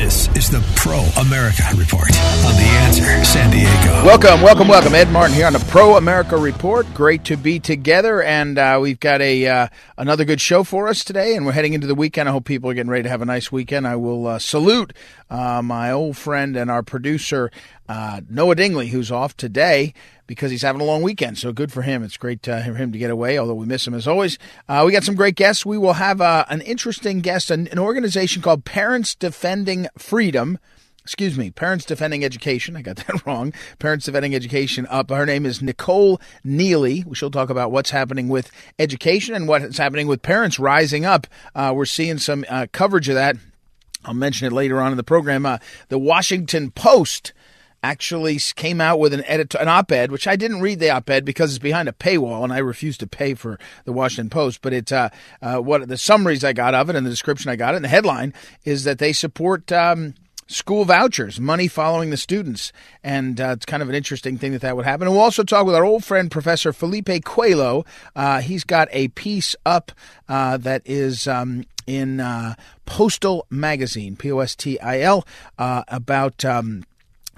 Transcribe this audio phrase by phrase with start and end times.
[0.00, 2.08] This is the Pro America Report
[2.46, 4.02] on The Answer San Diego.
[4.02, 4.94] Welcome, welcome, welcome.
[4.94, 6.86] Ed Martin here on the Pro America Report.
[6.94, 9.68] Great to be together, and uh, we've got a uh,
[9.98, 11.36] another good show for us today.
[11.36, 12.30] And we're heading into the weekend.
[12.30, 13.86] I hope people are getting ready to have a nice weekend.
[13.86, 14.94] I will uh, salute
[15.28, 17.50] uh, my old friend and our producer
[17.90, 19.92] uh, Noah Dingley, who's off today
[20.28, 21.38] because he's having a long weekend.
[21.38, 22.04] So good for him.
[22.04, 24.38] It's great uh, for him to get away, although we miss him as always.
[24.68, 25.66] Uh, we got some great guests.
[25.66, 30.58] We will have uh, an interesting guest, an, an organization called Parents Defending Freedom
[31.02, 32.76] excuse me, Parents Defending Education.
[32.76, 33.52] I got that wrong.
[33.80, 35.10] Parents Defending Education up.
[35.10, 37.04] Her name is Nicole Neily.
[37.16, 41.26] She'll talk about what's happening with education and what's happening with parents rising up.
[41.56, 43.36] Uh, we're seeing some uh, coverage of that.
[44.04, 45.44] I'll mention it later on in the program.
[45.44, 47.32] Uh, the Washington Post
[47.82, 51.50] actually came out with an edit an op-ed, which I didn't read the op-ed because
[51.50, 54.62] it's behind a paywall, and I refuse to pay for the Washington Post.
[54.62, 55.10] But it, uh,
[55.42, 57.84] uh, what the summaries I got of it and the description I got it, and
[57.84, 58.34] the headline
[58.64, 59.70] is that they support.
[59.72, 60.14] Um,
[60.50, 62.72] school vouchers, money following the students.
[63.04, 65.06] And uh, it's kind of an interesting thing that that would happen.
[65.06, 67.86] And we'll also talk with our old friend, Professor Felipe Cuello.
[68.16, 69.92] Uh, he's got a piece up
[70.28, 75.24] uh, that is um, in uh, Postil Magazine, P O S T I L,
[75.58, 76.44] uh, about.
[76.44, 76.84] Um,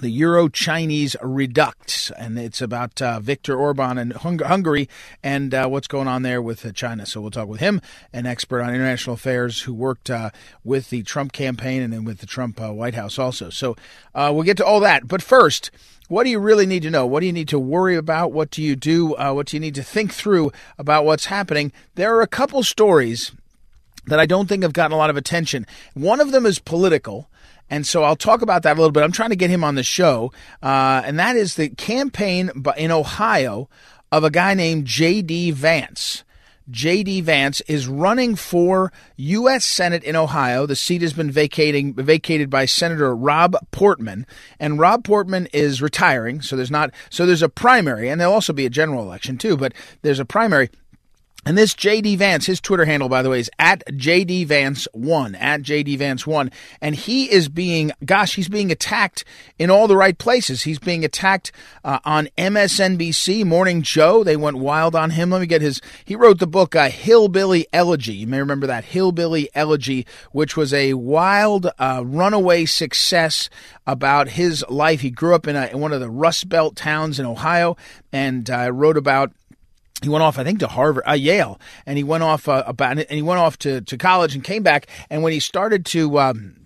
[0.02, 4.88] the Euro Chinese Redux, and it's about uh, Viktor Orban and Hung- Hungary
[5.22, 7.06] and uh, what's going on there with uh, China.
[7.06, 7.80] So we'll talk with him,
[8.12, 10.30] an expert on international affairs who worked uh,
[10.64, 13.48] with the Trump campaign and then with the Trump uh, White House also.
[13.48, 13.76] So
[14.12, 15.06] uh, we'll get to all that.
[15.06, 15.70] But first,
[16.08, 17.06] what do you really need to know?
[17.06, 18.32] What do you need to worry about?
[18.32, 19.14] What do you do?
[19.14, 21.72] what do you need to think through about what's happening?
[21.94, 23.30] There are a couple stories
[24.06, 25.64] that I don't think have gotten a lot of attention.
[25.94, 27.28] One of them is political.
[27.72, 29.02] And so I'll talk about that a little bit.
[29.02, 30.30] I'm trying to get him on the show,
[30.62, 33.70] uh, and that is the campaign in Ohio
[34.12, 35.52] of a guy named J.D.
[35.52, 36.22] Vance.
[36.70, 37.22] J.D.
[37.22, 39.64] Vance is running for U.S.
[39.64, 40.66] Senate in Ohio.
[40.66, 44.26] The seat has been vacating vacated by Senator Rob Portman,
[44.60, 46.42] and Rob Portman is retiring.
[46.42, 49.56] So there's not so there's a primary, and there'll also be a general election too.
[49.56, 50.68] But there's a primary.
[51.44, 55.62] And this JD Vance, his Twitter handle, by the way, is at JD Vance1, at
[55.62, 56.52] JD Vance1.
[56.80, 59.24] And he is being, gosh, he's being attacked
[59.58, 60.62] in all the right places.
[60.62, 61.50] He's being attacked
[61.82, 64.22] uh, on MSNBC, Morning Joe.
[64.22, 65.30] They went wild on him.
[65.30, 68.14] Let me get his, he wrote the book, uh, Hillbilly Elegy.
[68.14, 73.50] You may remember that, Hillbilly Elegy, which was a wild uh, runaway success
[73.84, 75.00] about his life.
[75.00, 77.76] He grew up in, a, in one of the Rust Belt towns in Ohio
[78.12, 79.32] and uh, wrote about
[80.02, 82.98] he went off, I think, to Harvard, uh, Yale, and he went off uh, about,
[82.98, 84.86] and he went off to, to college and came back.
[85.10, 86.62] And when he started to um,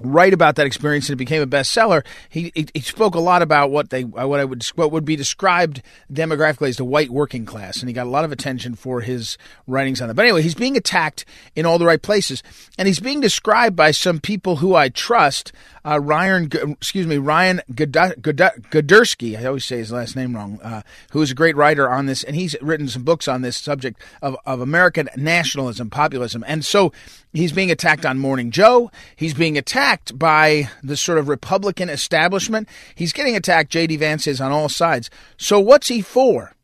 [0.00, 3.42] write about that experience and it became a bestseller, he, he, he spoke a lot
[3.42, 5.82] about what they uh, what I would what would be described
[6.12, 9.36] demographically as the white working class, and he got a lot of attention for his
[9.66, 10.14] writings on that.
[10.14, 11.24] But anyway, he's being attacked
[11.54, 12.42] in all the right places,
[12.78, 15.52] and he's being described by some people who I trust.
[15.84, 19.38] Uh, Ryan, excuse me, Ryan Girdusky.
[19.38, 20.60] I always say his last name wrong.
[20.62, 20.82] Uh,
[21.12, 24.00] who is a great writer on this, and he's written some books on this subject
[24.22, 26.92] of, of American nationalism, populism, and so
[27.32, 28.90] he's being attacked on Morning Joe.
[29.16, 32.68] He's being attacked by the sort of Republican establishment.
[32.94, 33.96] He's getting attacked, J.D.
[33.96, 35.10] Vance is, on all sides.
[35.36, 36.54] So what's he for?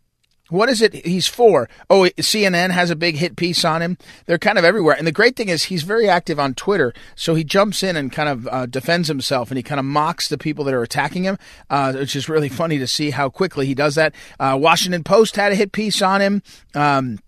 [0.48, 1.68] What is it he's for?
[1.90, 3.98] Oh, CNN has a big hit piece on him.
[4.26, 4.94] They're kind of everywhere.
[4.96, 6.94] And the great thing is he's very active on Twitter.
[7.16, 10.28] So he jumps in and kind of uh, defends himself and he kind of mocks
[10.28, 13.66] the people that are attacking him, uh, which is really funny to see how quickly
[13.66, 14.14] he does that.
[14.38, 16.42] Uh, Washington Post had a hit piece on him.
[16.74, 17.18] Um,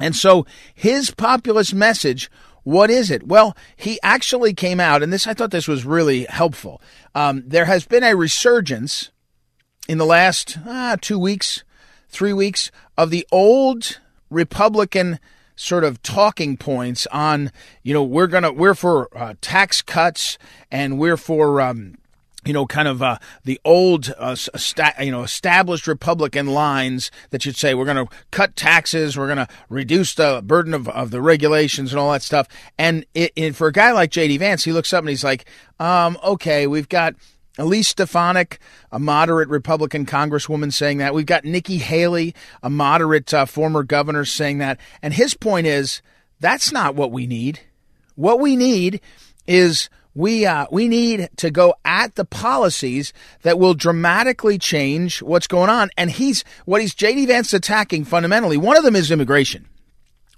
[0.00, 2.30] and so his populist message
[2.64, 3.26] what is it?
[3.26, 6.80] Well, he actually came out, and this I thought this was really helpful.
[7.14, 9.10] Um, there has been a resurgence
[9.86, 11.62] in the last ah, two weeks,
[12.14, 13.98] three weeks of the old
[14.30, 15.18] Republican
[15.56, 17.50] sort of talking points on,
[17.82, 20.38] you know, we're gonna we're for uh, tax cuts
[20.70, 21.96] and we're for um,
[22.44, 27.46] you know, kind of uh, the old, uh, sta- you know, established Republican lines that
[27.46, 31.10] you'd say we're going to cut taxes, we're going to reduce the burden of, of
[31.10, 32.46] the regulations and all that stuff.
[32.78, 34.36] And it, it, for a guy like J.D.
[34.38, 35.46] Vance, he looks up and he's like,
[35.80, 37.14] um, okay, we've got
[37.58, 38.58] Elise Stefanik,
[38.90, 41.14] a moderate Republican congresswoman, saying that.
[41.14, 44.80] We've got Nikki Haley, a moderate uh, former governor, saying that.
[45.02, 46.02] And his point is
[46.40, 47.60] that's not what we need.
[48.16, 49.00] What we need
[49.46, 53.12] is we uh, we need to go at the policies
[53.42, 55.90] that will dramatically change what's going on.
[55.96, 58.56] And he's what he's JD Vance attacking fundamentally.
[58.56, 59.68] One of them is immigration.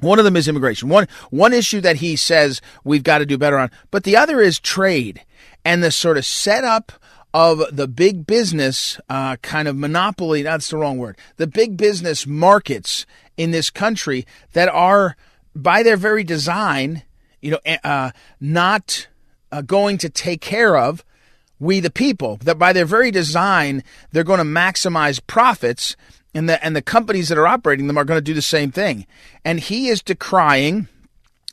[0.00, 0.88] One of them is immigration.
[0.88, 4.40] One one issue that he says we've got to do better on, but the other
[4.40, 5.24] is trade
[5.64, 6.92] and the sort of setup
[7.36, 10.40] of the big business uh, kind of monopoly.
[10.40, 11.18] That's the wrong word.
[11.36, 13.04] The big business markets
[13.36, 15.18] in this country that are,
[15.54, 17.02] by their very design,
[17.42, 19.08] you know, uh, not
[19.52, 21.04] uh, going to take care of
[21.58, 25.96] we the people that by their very design they're going to maximize profits
[26.34, 28.70] and the and the companies that are operating them are going to do the same
[28.70, 29.06] thing
[29.42, 30.86] and he is decrying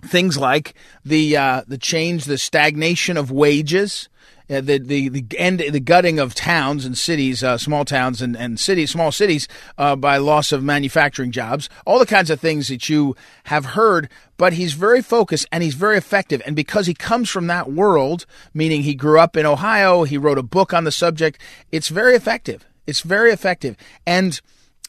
[0.06, 0.74] things like
[1.06, 4.10] the uh, the change the stagnation of wages
[4.50, 8.36] uh, the the the end the gutting of towns and cities, uh, small towns and,
[8.36, 9.48] and cities, small cities,
[9.78, 14.10] uh, by loss of manufacturing jobs, all the kinds of things that you have heard.
[14.38, 18.26] But he's very focused and he's very effective, and because he comes from that world,
[18.54, 21.40] meaning he grew up in Ohio, he wrote a book on the subject.
[21.72, 22.66] It's very effective.
[22.86, 24.42] It's very effective, and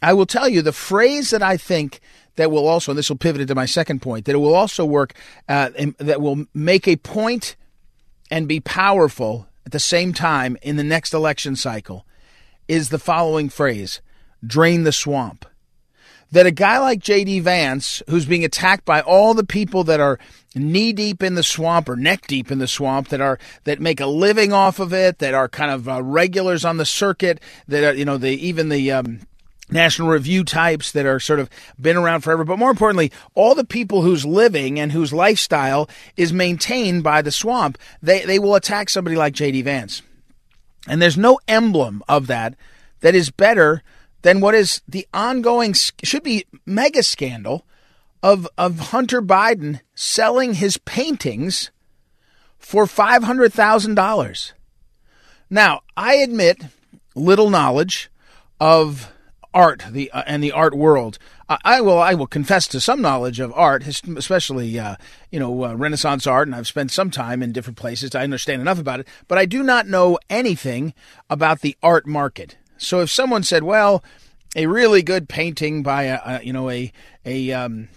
[0.02, 2.00] I will tell you the phrase that I think
[2.36, 4.84] that will also, and this will pivot into my second point, that it will also
[4.84, 5.14] work,
[5.48, 7.56] uh, that will make a point
[8.30, 12.06] and be powerful at the same time in the next election cycle
[12.68, 14.00] is the following phrase
[14.46, 15.46] drain the swamp.
[16.32, 17.40] That a guy like J.D.
[17.40, 20.18] Vance, who's being attacked by all the people that are
[20.54, 24.00] knee deep in the swamp or neck deep in the swamp, that are that make
[24.00, 27.84] a living off of it, that are kind of uh, regulars on the circuit, that
[27.84, 29.20] are you know the even the um,
[29.70, 31.48] National Review types that are sort of
[31.80, 36.32] been around forever, but more importantly, all the people whose living and whose lifestyle is
[36.32, 39.62] maintained by the swamp, they, they will attack somebody like J.D.
[39.62, 40.02] Vance.
[40.86, 42.54] And there's no emblem of that
[43.00, 43.82] that is better
[44.22, 47.66] than what is the ongoing, should be mega scandal
[48.22, 51.70] of, of Hunter Biden selling his paintings
[52.58, 54.52] for $500,000.
[55.50, 56.64] Now, I admit
[57.14, 58.10] little knowledge
[58.58, 59.12] of
[59.54, 61.18] art the uh, and the art world.
[61.48, 64.96] I, I, will I will confess to some knowledge of art, especially uh,
[65.30, 68.60] you know uh, Renaissance art, and I've spent some time in different places I understand
[68.60, 69.08] enough about it.
[69.28, 70.92] But I do not know anything
[71.30, 72.56] about the art market.
[72.76, 74.04] So if someone said, "Well,"
[74.56, 76.92] a really good painting by a, a you know a
[77.24, 77.88] a um,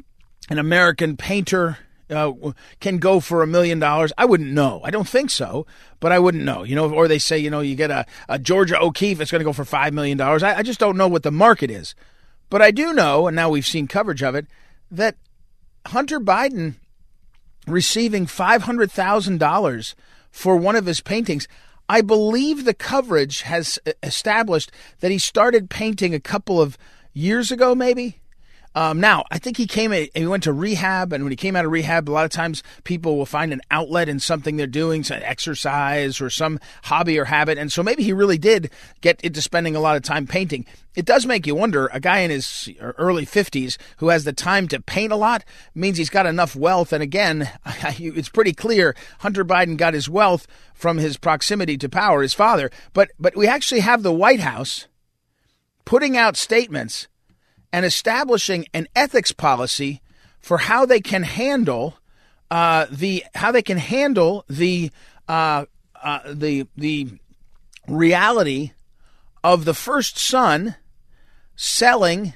[0.50, 2.34] an American painter uh,
[2.80, 4.14] can go for a million dollars?
[4.18, 4.82] I wouldn't know.
[4.84, 5.66] I don't think so,
[6.00, 6.64] but I wouldn't know.
[6.64, 9.40] You know, or they say, you know, you get a, a Georgia O'Keeffe, it's going
[9.40, 10.20] to go for $5 million.
[10.20, 11.96] I, I just don't know what the market is.
[12.50, 14.48] But I do know, and now we've seen coverage of it,
[14.90, 15.18] that
[15.88, 16.76] Hunter Biden
[17.68, 19.96] receiving $500,000
[20.32, 21.48] for one of his paintings.
[21.90, 26.78] I believe the coverage has established that he started painting a couple of
[27.14, 28.20] years ago, maybe.
[28.78, 31.56] Um, now, I think he came, and he went to rehab, and when he came
[31.56, 34.68] out of rehab, a lot of times people will find an outlet in something they're
[34.68, 37.58] doing, so exercise or some hobby or habit.
[37.58, 38.70] And so maybe he really did
[39.02, 40.64] get into spending a lot of time painting.
[40.96, 44.68] It does make you wonder a guy in his early 50s who has the time
[44.68, 45.44] to paint a lot
[45.74, 46.94] means he's got enough wealth.
[46.94, 50.46] And again, it's pretty clear Hunter Biden got his wealth
[50.76, 52.70] from his proximity to power, his father.
[52.94, 54.86] But, but we actually have the White House
[55.84, 57.08] putting out statements
[57.72, 60.02] and establishing an ethics policy
[60.40, 61.98] for how they can handle
[62.50, 64.90] uh, the how they can handle the
[65.28, 65.66] uh,
[66.02, 67.08] uh, the the
[67.88, 68.72] reality
[69.44, 70.76] of the first son
[71.56, 72.34] selling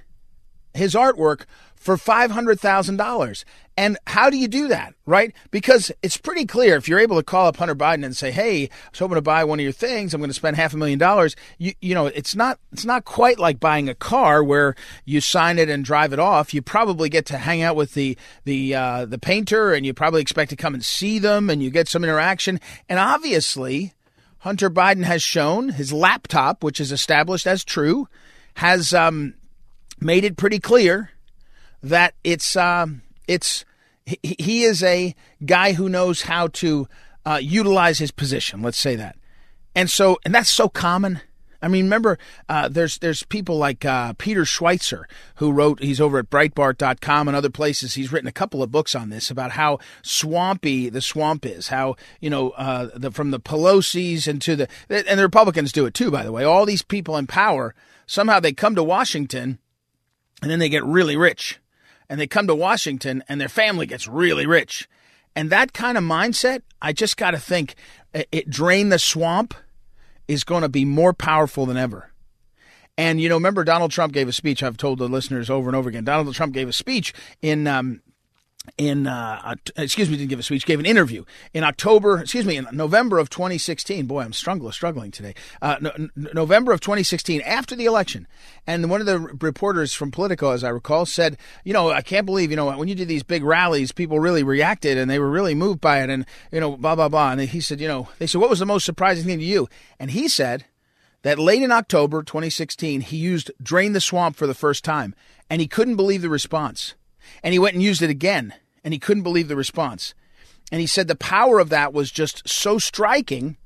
[0.74, 1.46] his artwork
[1.76, 3.44] for $500,000.
[3.78, 5.34] And how do you do that, right?
[5.50, 8.64] Because it's pretty clear if you're able to call up Hunter Biden and say, "Hey,
[8.64, 10.14] I was hoping to buy one of your things.
[10.14, 13.06] I'm going to spend half a million dollars." You you know, it's not it's not
[13.06, 14.76] quite like buying a car where
[15.06, 16.54] you sign it and drive it off.
[16.54, 20.22] You probably get to hang out with the the uh, the painter, and you probably
[20.22, 22.60] expect to come and see them, and you get some interaction.
[22.90, 23.94] And obviously,
[24.40, 28.08] Hunter Biden has shown his laptop, which is established as true,
[28.56, 29.36] has um,
[30.00, 31.12] made it pretty clear
[31.84, 33.66] that it's um, it's
[34.06, 36.88] he, he is a guy who knows how to
[37.26, 38.62] uh, utilize his position.
[38.62, 39.16] Let's say that,
[39.76, 41.22] and so and that's so common.
[41.64, 42.18] I mean, remember,
[42.50, 45.04] uh, there's there's people like uh, Peter Schweizer
[45.36, 45.82] who wrote.
[45.82, 47.94] He's over at Breitbart.com and other places.
[47.94, 51.68] He's written a couple of books on this about how swampy the swamp is.
[51.68, 55.86] How you know uh, the, from the Pelosi's and to the and the Republicans do
[55.86, 56.10] it too.
[56.10, 57.76] By the way, all these people in power
[58.08, 59.60] somehow they come to Washington
[60.42, 61.60] and then they get really rich
[62.12, 64.90] and they come to Washington and their family gets really rich.
[65.34, 67.76] And that kind of mindset, I just got to think
[68.14, 69.54] it, drain the swamp
[70.28, 72.12] is going to be more powerful than ever.
[72.98, 74.62] And you know, remember Donald Trump gave a speech.
[74.62, 76.04] I've told the listeners over and over again.
[76.04, 78.02] Donald Trump gave a speech in um,
[78.78, 81.24] in uh, excuse me didn't give a speech gave an interview
[81.54, 85.34] in october excuse me in november of 2016 boy i'm struggling struggling today.
[85.62, 85.92] Uh, no,
[86.34, 88.28] november of 2016 after the election.
[88.68, 92.26] And one of the reporters from politico as i recall said you know i can't
[92.26, 95.30] believe you know when you did these big rallies people really reacted and they were
[95.30, 97.32] really moved by it and you know blah blah blah.
[97.32, 99.70] And he said you know they said what was the most surprising thing to you?
[100.00, 100.66] And he said
[101.24, 105.16] that late in october 2016 he used drain the swamp for the first time
[105.50, 106.96] and he couldn't believe the response
[107.44, 110.14] and he went and used it again, and he couldn't believe the response.
[110.72, 113.58] And he said the power of that was just so striking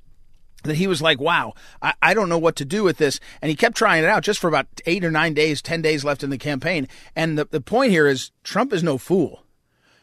[0.63, 3.19] that he was like, wow, I, I, don't know what to do with this.
[3.41, 6.03] And he kept trying it out just for about eight or nine days, 10 days
[6.03, 6.87] left in the campaign.
[7.15, 9.43] And the, the point here is Trump is no fool.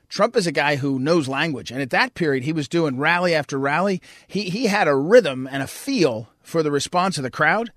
[0.08, 1.70] Trump is a guy who knows language.
[1.70, 4.02] And at that period, he was doing rally after rally.
[4.26, 7.72] He, he had a rhythm and a feel for the response of the crowd.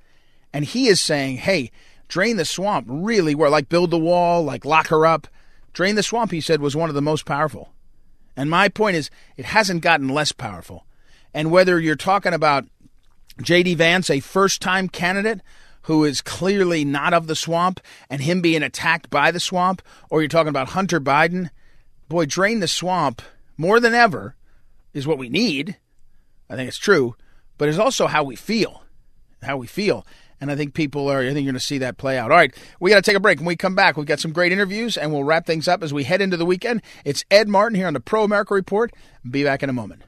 [0.51, 1.71] And he is saying, hey,
[2.07, 5.27] drain the swamp really where, like build the wall, like lock her up.
[5.75, 7.73] Drain the swamp, he said, was one of the most powerful.
[8.37, 10.85] And my point is, it hasn't gotten less powerful.
[11.33, 12.65] And whether you're talking about
[13.41, 13.75] J.D.
[13.75, 15.41] Vance, a first time candidate
[15.83, 20.21] who is clearly not of the swamp, and him being attacked by the swamp, or
[20.21, 21.49] you're talking about Hunter Biden,
[22.07, 23.21] boy, drain the swamp
[23.57, 24.37] more than ever
[24.93, 25.75] is what we need.
[26.49, 27.17] I think it's true,
[27.57, 28.83] but it's also how we feel.
[29.43, 30.07] How we feel.
[30.45, 32.29] And I think people are, I think you're going to see that play out.
[32.29, 33.39] All right, we got to take a break.
[33.39, 35.91] When we come back, we've got some great interviews and we'll wrap things up as
[35.91, 36.83] we head into the weekend.
[37.03, 38.93] It's Ed Martin here on the Pro America Report.
[39.27, 40.03] Be back in a moment.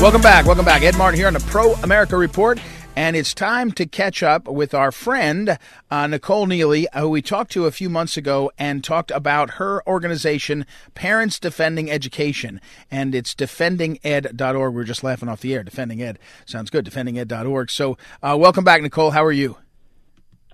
[0.00, 0.46] Welcome back.
[0.46, 0.80] Welcome back.
[0.80, 2.58] Ed Martin here on the Pro America Report.
[2.96, 5.58] And it's time to catch up with our friend,
[5.90, 9.86] uh, Nicole Neily, who we talked to a few months ago and talked about her
[9.86, 12.58] organization, Parents Defending Education.
[12.90, 14.74] And it's defendinged.org.
[14.74, 15.62] We are just laughing off the air.
[15.62, 16.18] Defending Ed.
[16.46, 16.86] Sounds good.
[16.86, 17.70] Defendinged.org.
[17.70, 19.10] So, uh, welcome back, Nicole.
[19.10, 19.58] How are you?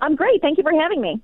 [0.01, 0.43] I'm great.
[0.43, 1.23] Thank you for having me.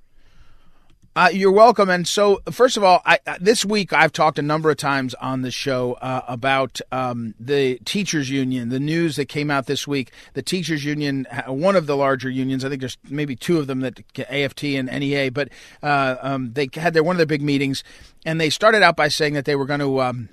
[1.19, 1.91] Uh, you're welcome.
[1.91, 5.15] And so, first of all, I, uh, this week I've talked a number of times
[5.15, 9.85] on the show uh, about um, the teachers union, the news that came out this
[9.85, 10.13] week.
[10.35, 13.81] The teachers union, one of the larger unions, I think there's maybe two of them
[13.81, 15.49] that AFT and NEA, but
[15.83, 17.83] uh, um, they had their one of their big meetings,
[18.25, 20.01] and they started out by saying that they were going to.
[20.01, 20.29] Um,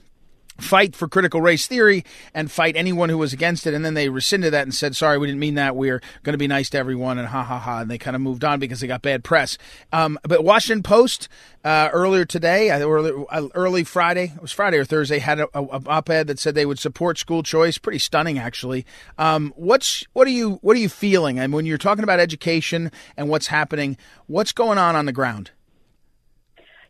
[0.57, 3.73] fight for critical race theory and fight anyone who was against it.
[3.73, 5.75] And then they rescinded that and said, sorry, we didn't mean that.
[5.75, 7.79] We're going to be nice to everyone and ha ha ha.
[7.79, 9.57] And they kind of moved on because they got bad press.
[9.91, 11.27] Um, but Washington Post
[11.63, 15.63] uh, earlier today, early, uh, early Friday, it was Friday or Thursday, had a, a,
[15.63, 17.77] a op-ed that said they would support school choice.
[17.77, 18.85] Pretty stunning, actually.
[19.17, 21.39] Um, what's what are you what are you feeling?
[21.39, 23.97] I mean, when you're talking about education and what's happening,
[24.27, 25.51] what's going on on the ground?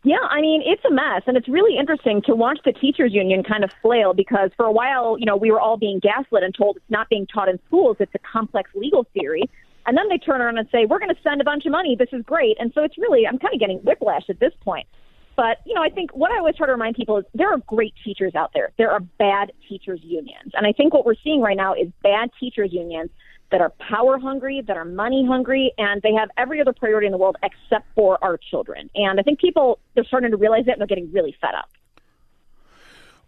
[0.06, 1.24] Yeah, I mean, it's a mess.
[1.26, 4.72] And it's really interesting to watch the teachers union kind of flail because for a
[4.72, 7.60] while, you know, we were all being gaslit and told it's not being taught in
[7.66, 9.50] schools, it's a complex legal theory.
[9.88, 11.96] And then they turn around and say, we're going to spend a bunch of money.
[11.98, 12.56] This is great.
[12.60, 14.88] And so it's really, I'm kind of getting whiplash at this point.
[15.36, 17.58] But, you know, I think what I always try to remind people is there are
[17.68, 18.72] great teachers out there.
[18.78, 20.52] There are bad teachers unions.
[20.54, 23.10] And I think what we're seeing right now is bad teachers unions
[23.52, 27.12] that are power hungry, that are money hungry, and they have every other priority in
[27.12, 28.90] the world except for our children.
[28.96, 31.70] And I think people they're starting to realize that and they're getting really fed up.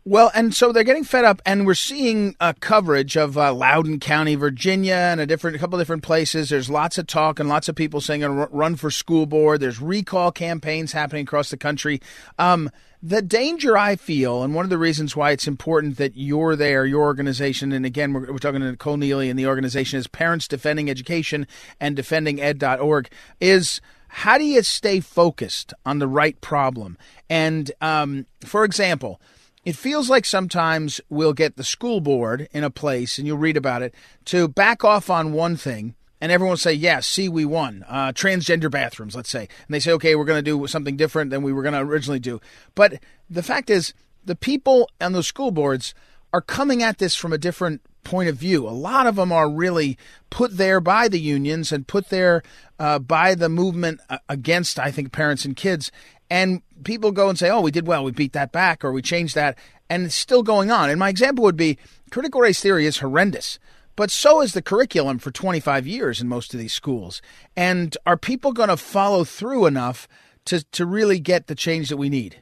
[0.09, 3.99] Well, and so they're getting fed up, and we're seeing uh, coverage of uh, Loudoun
[3.99, 6.47] County, Virginia, and a different, a couple different places.
[6.47, 9.59] There's lots of talk and lots of people saying run for school board.
[9.59, 11.99] There's recall campaigns happening across the country.
[12.39, 12.69] Um,
[13.03, 16.85] the danger I feel, and one of the reasons why it's important that you're there,
[16.85, 20.47] your organization, and again, we're, we're talking to Nicole Neily and the organization is Parents
[20.47, 21.45] Defending Education
[21.81, 23.09] and DefendingEd.org,
[23.41, 26.97] is how do you stay focused on the right problem?
[27.29, 29.19] And um, for example,
[29.67, 33.57] it feels like sometimes we'll get the school board in a place, and you'll read
[33.57, 33.93] about it,
[34.23, 37.83] to back off on one thing, and everyone will say, "Yes, yeah, see, we won."
[37.85, 41.31] Uh, transgender bathrooms, let's say, and they say, "Okay, we're going to do something different
[41.31, 42.39] than we were going to originally do."
[42.75, 43.93] But the fact is,
[44.23, 45.93] the people on those school boards
[46.31, 48.65] are coming at this from a different point of view.
[48.65, 49.97] A lot of them are really
[50.29, 52.41] put there by the unions and put there
[52.79, 55.91] uh, by the movement uh, against, I think, parents and kids.
[56.29, 59.01] And people go and say, oh, we did well, we beat that back, or we
[59.01, 59.57] changed that,
[59.89, 60.89] and it's still going on.
[60.89, 61.77] And my example would be
[62.11, 63.59] critical race theory is horrendous,
[63.95, 67.21] but so is the curriculum for 25 years in most of these schools.
[67.55, 70.07] And are people going to follow through enough
[70.45, 72.41] to, to really get the change that we need?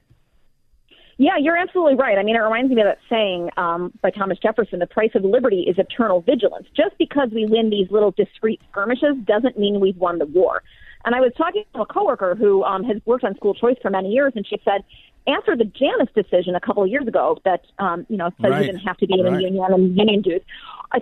[1.18, 2.18] Yeah, you're absolutely right.
[2.18, 5.24] I mean, it reminds me of that saying um, by Thomas Jefferson the price of
[5.24, 6.68] liberty is eternal vigilance.
[6.76, 10.62] Just because we win these little discrete skirmishes doesn't mean we've won the war.
[11.06, 13.92] And I was talking to a coworker who um, has worked on school choice for
[13.92, 14.84] many years, and she said,
[15.28, 18.66] after the Janus decision a couple of years ago that um, you know said right.
[18.66, 19.40] you didn't have to be in right.
[19.40, 20.42] a union and union dues,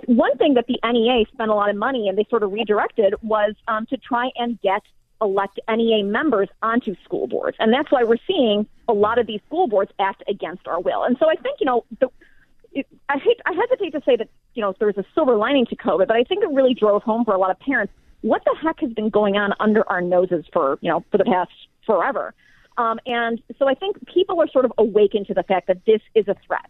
[0.06, 3.16] one thing that the NEA spent a lot of money and they sort of redirected
[3.22, 4.82] was um, to try and get
[5.22, 9.40] elect NEA members onto school boards, and that's why we're seeing a lot of these
[9.48, 11.04] school boards act against our will.
[11.04, 12.10] And so I think you know the.
[12.76, 15.66] It, I hate, I hesitate to say that you know there was a silver lining
[15.68, 17.94] to COVID, but I think it really drove home for a lot of parents
[18.24, 21.26] what the heck has been going on under our noses for, you know, for the
[21.26, 21.52] past
[21.86, 22.34] forever.
[22.78, 26.02] Um, and so I think people are sort of awakened to the fact that this
[26.16, 26.66] is a threat.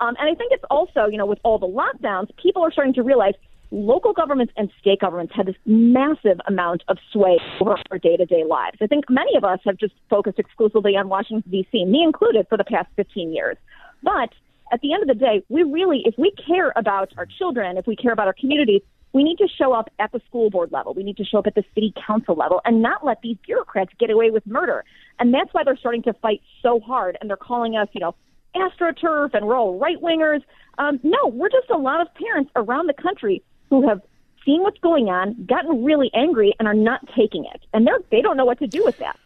[0.00, 2.94] Um, and I think it's also, you know, with all the lockdowns, people are starting
[2.94, 3.34] to realize
[3.70, 8.24] local governments and state governments have this massive amount of sway over our day to
[8.24, 8.78] day lives.
[8.80, 12.56] I think many of us have just focused exclusively on Washington, D.C., me included, for
[12.56, 13.56] the past 15 years.
[14.02, 14.30] But
[14.72, 17.86] at the end of the day, we really, if we care about our children, if
[17.86, 18.80] we care about our communities,
[19.14, 20.92] we need to show up at the school board level.
[20.92, 23.92] We need to show up at the city council level and not let these bureaucrats
[23.98, 24.84] get away with murder.
[25.20, 27.16] And that's why they're starting to fight so hard.
[27.20, 28.16] And they're calling us, you know,
[28.56, 30.42] astroturf and we're all right wingers.
[30.78, 34.02] Um, no, we're just a lot of parents around the country who have
[34.44, 37.62] seen what's going on, gotten really angry, and are not taking it.
[37.72, 39.18] And they're they don't know what to do with that.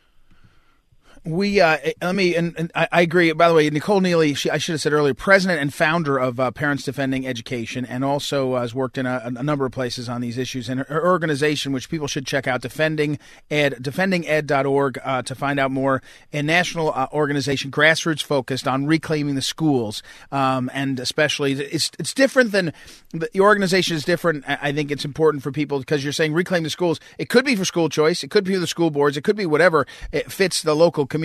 [1.24, 3.32] We uh, let me, and, and I, I, agree.
[3.32, 6.40] By the way, Nicole Neily, she, I should have said earlier, president and founder of
[6.40, 10.08] uh, Parents Defending Education, and also uh, has worked in a, a, number of places
[10.08, 10.68] on these issues.
[10.68, 13.18] And her, her, organization, which people should check out, Defending
[13.50, 16.02] Ed, defendinged.org, uh, to find out more.
[16.32, 22.14] A national uh, organization, grassroots focused on reclaiming the schools, um, and especially it's it's
[22.14, 22.72] different than
[23.12, 24.44] the organization is different.
[24.46, 27.00] I think it's important for people because you're saying reclaim the schools.
[27.18, 29.36] It could be for school choice, it could be for the school boards, it could
[29.36, 31.17] be whatever it fits the local community.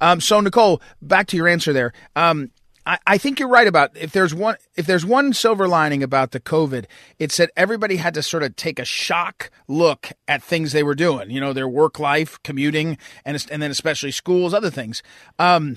[0.00, 1.92] Um, so, Nicole, back to your answer there.
[2.14, 2.50] Um,
[2.86, 6.30] I, I think you're right about if there's one if there's one silver lining about
[6.30, 6.86] the COVID,
[7.18, 10.94] it's that everybody had to sort of take a shock look at things they were
[10.94, 11.30] doing.
[11.30, 15.02] You know, their work life, commuting, and and then especially schools, other things.
[15.38, 15.76] Um,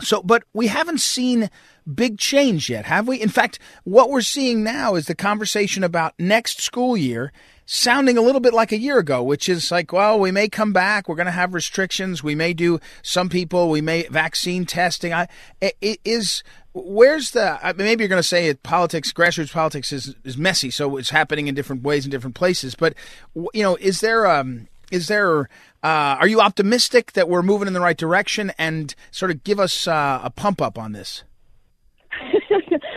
[0.00, 1.50] so, but we haven't seen
[1.92, 3.20] big change yet, have we?
[3.20, 7.32] In fact, what we're seeing now is the conversation about next school year
[7.66, 10.72] sounding a little bit like a year ago, which is like, well, we may come
[10.72, 11.08] back.
[11.08, 12.22] We're going to have restrictions.
[12.22, 13.70] We may do some people.
[13.70, 15.12] We may vaccine testing.
[15.12, 15.28] I
[15.60, 20.36] it is where's the maybe you're going to say it politics grassroots politics is is
[20.36, 22.94] messy so it's happening in different ways in different places but
[23.36, 25.48] you know is there um is there
[25.84, 29.60] uh, are you optimistic that we're moving in the right direction and sort of give
[29.60, 31.22] us uh, a pump up on this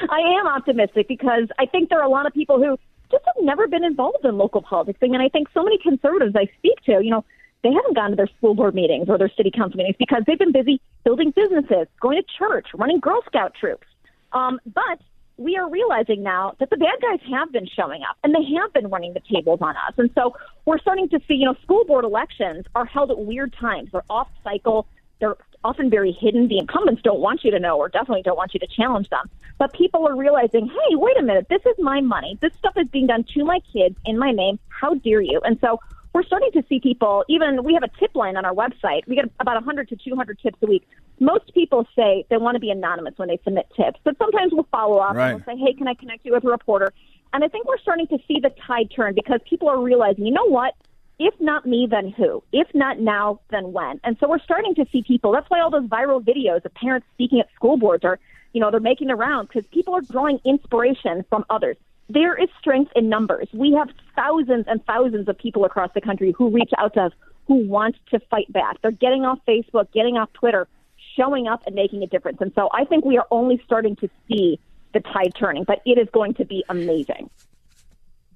[0.12, 2.78] I am optimistic because I think there are a lot of people who
[3.12, 5.00] just have never been involved in local politics.
[5.02, 7.26] And I think so many conservatives I speak to, you know,
[7.64, 10.38] they haven't gone to their school board meetings or their city council meetings because they've
[10.38, 13.88] been busy building businesses, going to church, running Girl Scout troops.
[14.32, 15.00] Um, but
[15.38, 18.74] we are realizing now that the bad guys have been showing up and they have
[18.74, 19.94] been running the tables on us.
[19.98, 20.36] And so
[20.66, 23.90] we're starting to see, you know, school board elections are held at weird times.
[23.92, 24.88] They're off cycle.
[25.20, 25.36] They're
[25.68, 26.48] often very hidden.
[26.48, 29.30] The incumbents don't want you to know or definitely don't want you to challenge them.
[29.58, 32.38] But people are realizing, hey, wait a minute, this is my money.
[32.42, 34.60] This stuff is being done to my kids in my name.
[34.70, 35.42] How dare you?
[35.44, 35.80] And so
[36.14, 39.06] we're starting to see people, even we have a tip line on our website.
[39.08, 40.88] We get about 100 to 200 tips a week.
[41.20, 44.68] Most people say they want to be anonymous when they submit tips, but sometimes we'll
[44.72, 45.32] follow up right.
[45.32, 46.94] and we'll say, hey, can I connect you with a reporter?
[47.34, 50.32] And I think we're starting to see the tide turn because people are realizing, you
[50.32, 50.76] know what?
[51.20, 52.44] If not me, then who?
[52.52, 54.00] If not now, then when?
[54.04, 55.32] And so we're starting to see people.
[55.32, 58.20] That's why all those viral videos of parents speaking at school boards are,
[58.54, 61.78] you know, they're making the rounds because people are drawing inspiration from others.
[62.10, 63.50] There is strength in numbers.
[63.52, 67.12] We have thousands and thousands of people across the country who reach out to us
[67.48, 68.82] who want to fight back.
[68.82, 70.68] They're getting off Facebook, getting off Twitter,
[71.16, 72.38] showing up and making a difference.
[72.42, 74.60] And so I think we are only starting to see
[74.94, 77.30] the tide turning, but it is going to be amazing.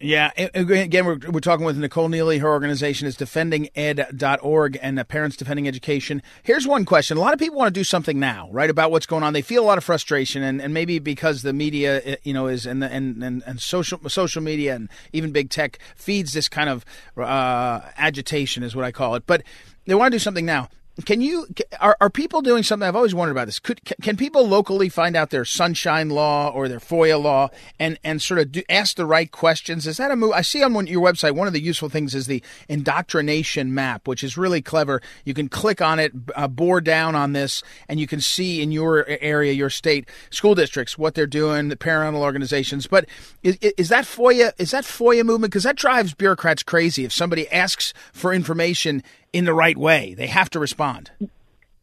[0.03, 2.39] Yeah, again, we're, we're talking with Nicole Neily.
[2.39, 6.23] Her organization is defendinged.org and uh, Parents Defending Education.
[6.41, 7.17] Here's one question.
[7.17, 9.33] A lot of people want to do something now, right, about what's going on.
[9.33, 12.47] They feel a lot of frustration, and, and maybe because the media, uh, you know,
[12.47, 16.69] is and, and, and, and social social media and even big tech feeds this kind
[16.69, 16.83] of
[17.15, 19.27] uh, agitation, is what I call it.
[19.27, 19.43] But
[19.85, 20.69] they want to do something now.
[21.05, 21.47] Can you
[21.79, 22.85] are, are people doing something?
[22.85, 23.59] I've always wondered about this.
[23.59, 27.49] Could can people locally find out their sunshine law or their FOIA law
[27.79, 29.87] and and sort of do, ask the right questions?
[29.87, 30.33] Is that a move?
[30.33, 34.21] I see on your website one of the useful things is the indoctrination map, which
[34.21, 35.01] is really clever.
[35.23, 38.73] You can click on it, uh, bore down on this, and you can see in
[38.73, 42.85] your area, your state, school districts what they're doing, the parental organizations.
[42.85, 43.05] But
[43.43, 44.51] is, is that FOIA?
[44.57, 45.51] Is that FOIA movement?
[45.51, 47.05] Because that drives bureaucrats crazy.
[47.05, 50.13] If somebody asks for information in the right way.
[50.13, 51.11] They have to respond.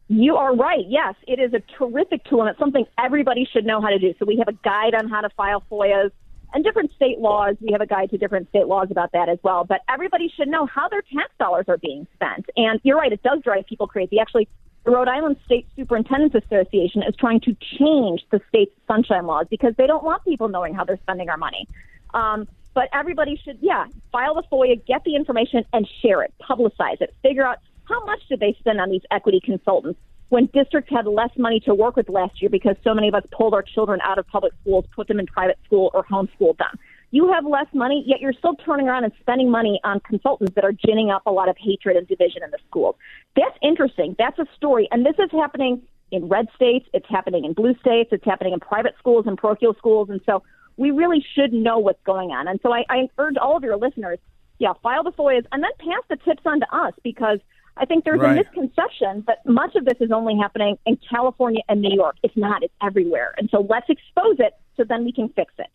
[0.07, 0.85] You are right.
[0.87, 4.13] Yes, it is a terrific tool, and it's something everybody should know how to do.
[4.17, 6.11] So we have a guide on how to file FOIAs
[6.53, 7.55] and different state laws.
[7.61, 9.65] We have a guide to different state laws about that as well.
[9.65, 12.47] But everybody should know how their tax dollars are being spent.
[12.55, 14.19] And you're right, it does drive people crazy.
[14.19, 14.47] Actually,
[14.83, 19.73] the Rhode Island State Superintendents Association is trying to change the state's sunshine laws because
[19.77, 21.67] they don't want people knowing how they're spending our money.
[22.13, 22.47] Um,
[22.79, 27.13] but everybody should, yeah, file the FOIA, get the information, and share it, publicize it,
[27.21, 31.31] figure out how much did they spend on these equity consultants when districts had less
[31.37, 34.17] money to work with last year because so many of us pulled our children out
[34.17, 36.79] of public schools, put them in private school, or homeschooled them.
[37.11, 40.63] You have less money, yet you're still turning around and spending money on consultants that
[40.63, 42.95] are ginning up a lot of hatred and division in the schools.
[43.35, 44.15] That's interesting.
[44.17, 44.87] That's a story.
[44.91, 48.61] And this is happening in red states, it's happening in blue states, it's happening in
[48.61, 50.09] private schools and parochial schools.
[50.09, 50.43] And so
[50.79, 52.47] we really should know what's going on.
[52.47, 54.17] And so I, I urge all of your listeners,
[54.59, 57.39] yeah, file the FOIAs and then pass the tips on to us because
[57.75, 58.31] I think there's Right.
[58.31, 62.15] a misconception that much of this is only happening in California and New York.
[62.23, 62.63] It's not.
[62.63, 63.35] It's everywhere.
[63.37, 65.67] And so let's expose it so then we can fix it.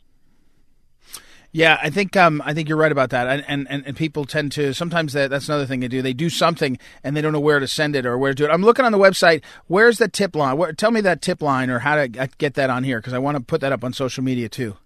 [1.53, 4.51] Yeah, I think um, I think you're right about that, and, and, and, people tend
[4.53, 6.03] to sometimes that, that's another thing they do.
[6.03, 8.45] They do something and they don't know where to send it or where to do
[8.45, 8.51] it.
[8.51, 9.45] I'm looking on the website.
[9.69, 10.57] Where's the tip line?
[10.57, 13.19] Where, tell me that tip line or how to get that on here because I
[13.19, 14.77] want to put that up on social media too.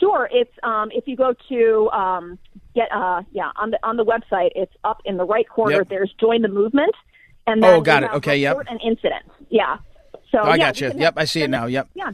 [0.00, 2.38] Sure, it's um, if you go to um,
[2.74, 5.76] get uh, yeah on the on the website, it's up in the right corner.
[5.76, 5.88] Yep.
[5.90, 6.94] There's join the movement,
[7.46, 8.10] and then Oh, got it.
[8.14, 8.56] Okay, yep.
[8.68, 9.24] an incident.
[9.50, 9.76] Yeah.
[10.32, 10.92] So I yeah, got you.
[10.96, 11.66] Yep, I see it now.
[11.66, 11.90] Yep.
[11.94, 12.12] Yeah.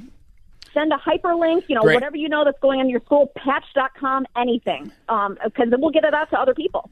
[0.74, 1.94] Send a hyperlink, you know, Great.
[1.94, 6.04] whatever you know that's going on in your school, patch.com, anything, because then we'll get
[6.04, 6.90] it out to other people.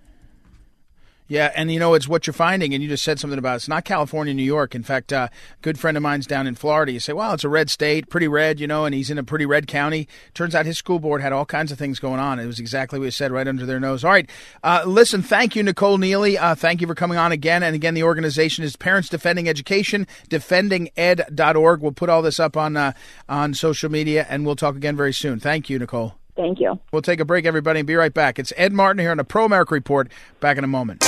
[1.27, 3.57] Yeah, and you know it's what you're finding, and you just said something about it.
[3.57, 4.75] it's not California, New York.
[4.75, 6.93] In fact, uh, a good friend of mine's down in Florida.
[6.93, 9.25] You say, "Well, it's a red state, pretty red," you know, and he's in a
[9.25, 10.07] pretty red county.
[10.35, 12.39] Turns out his school board had all kinds of things going on.
[12.39, 14.05] It was exactly what you said, right under their nose.
[14.05, 14.29] All right,
[14.63, 16.37] uh, listen, thank you, Nicole Neily.
[16.39, 17.63] Uh, thank you for coming on again.
[17.63, 21.81] And again, the organization is Parents Defending Education, defendinged.org.
[21.81, 22.93] We'll put all this up on uh,
[23.31, 25.41] on social media, and we'll talk again very soon.
[25.41, 26.17] Thank you, Nicole.
[26.37, 26.79] Thank you.
[26.93, 28.39] We'll take a break, everybody, and be right back.
[28.39, 30.11] It's Ed Martin here on the Pro America Report.
[30.41, 31.05] Back in a moment.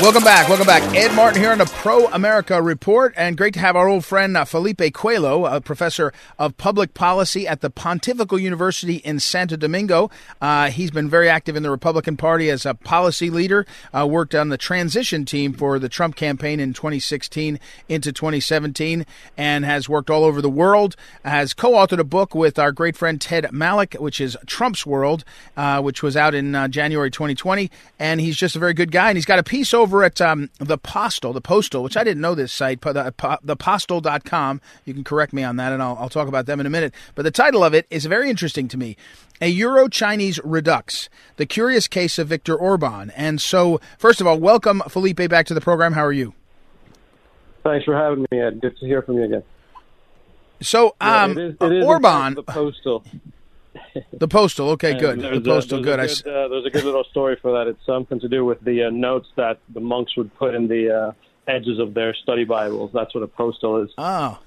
[0.00, 0.48] Welcome back.
[0.48, 0.82] Welcome back.
[0.96, 3.14] Ed Martin here on the Pro America Report.
[3.16, 7.46] And great to have our old friend uh, Felipe Cuello, a professor of public policy
[7.46, 10.10] at the Pontifical University in Santo Domingo.
[10.40, 13.64] Uh, he's been very active in the Republican Party as a policy leader,
[13.96, 19.64] uh, worked on the transition team for the Trump campaign in 2016 into 2017, and
[19.64, 20.96] has worked all over the world.
[21.24, 25.22] Has co authored a book with our great friend Ted Malloch, which is Trump's World,
[25.56, 27.70] uh, which was out in uh, January 2020.
[28.00, 29.10] And he's just a very good guy.
[29.10, 32.20] And he's got a piece over at um, the Postil, the Postil, which I didn't
[32.20, 34.60] know this site, but the, po- thepostil.com.
[34.84, 36.94] You can correct me on that, and I'll, I'll talk about them in a minute.
[37.14, 38.96] But the title of it is very interesting to me.
[39.40, 43.10] A Euro Chinese Redux, the curious case of Viktor Orban.
[43.10, 45.92] And so, first of all, welcome, Felipe, back to the program.
[45.94, 46.34] How are you?
[47.64, 48.60] Thanks for having me, Ed.
[48.60, 49.42] Good to hear from you again.
[50.60, 53.04] So, Yeah, um, it is, it is in Orban, the postil.
[54.12, 55.20] the Postil, okay, good.
[55.20, 55.98] The a- Postil, good.
[55.98, 57.68] A I good uh, there's a good little story for that.
[57.68, 60.94] It's something to do with the uh, notes that the monks would put in the
[61.08, 61.12] uh,
[61.50, 62.90] edges of their study Bibles.
[62.94, 63.90] That's what a postil is.
[63.98, 64.38] Oh,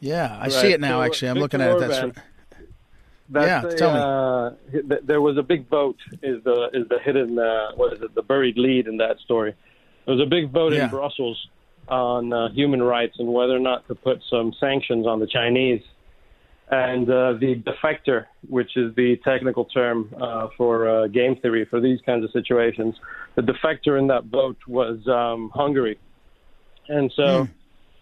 [0.00, 0.98] yeah, I see it now.
[0.98, 1.80] So, Actually, I'm looking at it.
[1.80, 2.14] That's right.
[3.30, 4.00] That's Yeah, a, tell me.
[4.80, 5.96] Uh, th- there was a big vote.
[6.22, 8.14] Is the is the hidden uh, what is it?
[8.14, 9.54] The buried lead in that story.
[10.04, 10.84] There was a big vote Yeah.
[10.84, 11.48] in Brussels
[11.88, 15.82] on uh, human rights and whether or not to put some sanctions on the Chinese.
[16.72, 21.80] And uh, the defector, which is the technical term uh, for uh, game theory for
[21.80, 22.94] these kinds of situations,
[23.34, 25.98] the defector in that vote was um, Hungary.
[26.88, 27.46] And so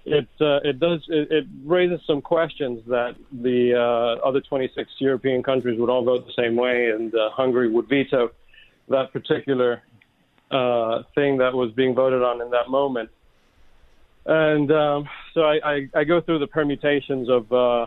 [0.04, 5.42] it uh, it does it, it raises some questions that the uh, other 26 European
[5.42, 8.30] countries would all vote the same way, and uh, Hungary would veto
[8.88, 9.83] that particular
[10.52, 13.11] uh, thing that was being voted on in that moment.
[14.26, 17.87] And um, so I, I, I go through the permutations of uh,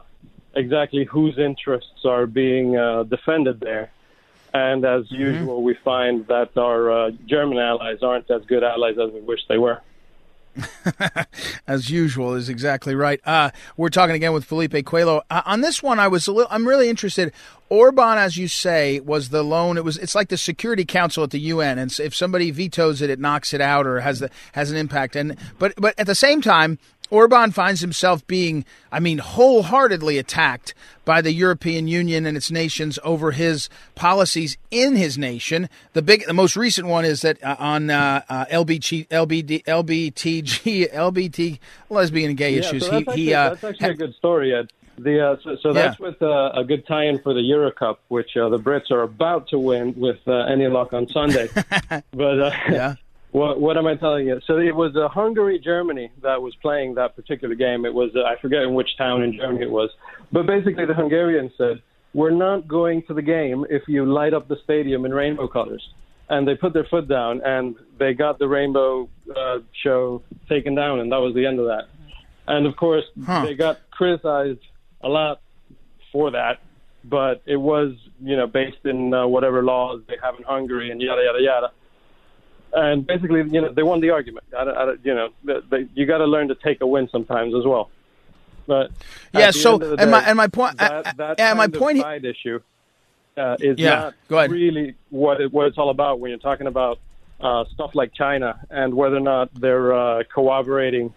[0.55, 3.91] exactly whose interests are being uh, defended there.
[4.53, 9.11] And as usual, we find that our uh, German allies aren't as good allies as
[9.11, 9.81] we wish they were.
[11.67, 13.19] as usual, is exactly right.
[13.25, 15.21] Uh, we're talking again with Felipe Cuello.
[15.29, 17.33] Uh, on this one, I was a little, I'm really interested.
[17.69, 19.77] Orban, as you say, was the lone.
[19.77, 19.97] It was.
[19.97, 23.51] It's like the Security Council at the UN, and if somebody vetoes it, it knocks
[23.53, 25.15] it out or has the has an impact.
[25.15, 26.77] And but but at the same time,
[27.13, 30.73] Orban finds himself being, I mean, wholeheartedly attacked
[31.05, 35.69] by the European Union and its nations over his policies in his nation.
[35.93, 40.91] The big, the most recent one is that uh, on uh, uh, LBG, LBD, LBTG,
[40.91, 41.59] LBT,
[41.91, 42.83] lesbian and gay issues.
[42.83, 44.71] so that's he, actually, he, uh, that's actually a good story, Ed.
[44.97, 46.05] The uh, so, so that's Yeah.
[46.07, 49.47] with uh, a good tie-in for the Euro Cup, which uh, the Brits are about
[49.49, 51.47] to win with uh, any luck on Sunday.
[52.11, 52.95] but uh, yeah,
[53.33, 54.39] what, what am I telling you?
[54.47, 57.83] So it was uh, Hungary Germany that was playing that particular game.
[57.85, 59.89] It was uh, I forget in which town in Germany it was,
[60.31, 61.81] but basically the Hungarians said
[62.13, 65.83] we're not going to the game if you light up the stadium in rainbow colors.
[66.29, 70.99] And they put their foot down, and they got the rainbow uh, show taken down,
[71.01, 71.85] and that was the end of that.
[72.47, 73.45] And of course, Huh.
[73.45, 74.61] they got criticized
[75.01, 75.41] a lot
[76.11, 76.59] for that,
[77.03, 81.01] but it was, you know, based in uh, whatever laws they have in Hungary and
[81.01, 81.71] yada yada yada.
[82.73, 84.45] And basically, you know, they won the argument.
[84.57, 87.53] I, I, you know, they, they, you got to learn to take a win sometimes
[87.53, 87.91] as well.
[88.65, 88.91] But
[89.33, 89.51] yeah.
[89.51, 91.97] So the and my and my point, that, uh, that and my point.
[91.97, 92.59] he- side issue
[93.37, 94.51] uh, is Yeah, not go ahead.
[94.51, 96.99] really what it, what it's all about when you're talking about
[97.39, 101.13] uh, stuff like China and whether or not they're uh, cooperating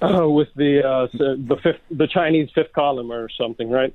[0.00, 3.94] uh, with the uh, the fifth, the Chinese fifth column or something, right?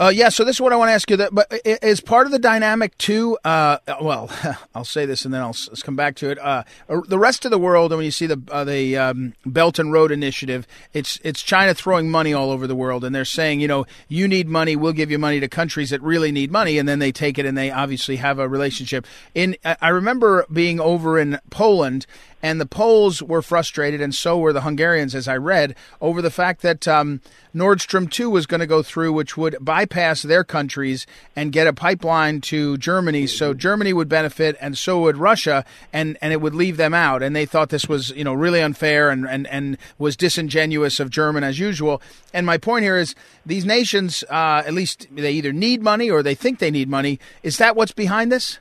[0.00, 1.16] Uh, yeah, so this is what I want to ask you.
[1.16, 3.38] That, but is part of the dynamic too?
[3.44, 4.30] Uh, well,
[4.74, 6.38] I'll say this and then I'll come back to it.
[6.38, 6.64] Uh,
[7.06, 10.10] the rest of the world, when you see the uh, the um, Belt and Road
[10.10, 13.86] Initiative, it's it's China throwing money all over the world, and they're saying, you know,
[14.08, 16.98] you need money, we'll give you money to countries that really need money, and then
[16.98, 19.06] they take it and they obviously have a relationship.
[19.34, 22.06] In I remember being over in Poland
[22.42, 26.30] and the Poles were frustrated, and so were the Hungarians, as I read, over the
[26.30, 27.20] fact that um,
[27.54, 31.66] Nord Stream 2 was going to go through, which would bypass their countries and get
[31.66, 33.26] a pipeline to Germany.
[33.28, 37.22] So Germany would benefit, and so would Russia, and, and it would leave them out.
[37.22, 41.10] And they thought this was, you know, really unfair and, and, and was disingenuous of
[41.10, 42.02] German as usual.
[42.34, 43.14] And my point here is
[43.46, 47.20] these nations, uh, at least they either need money or they think they need money.
[47.42, 48.58] Is that what's behind this?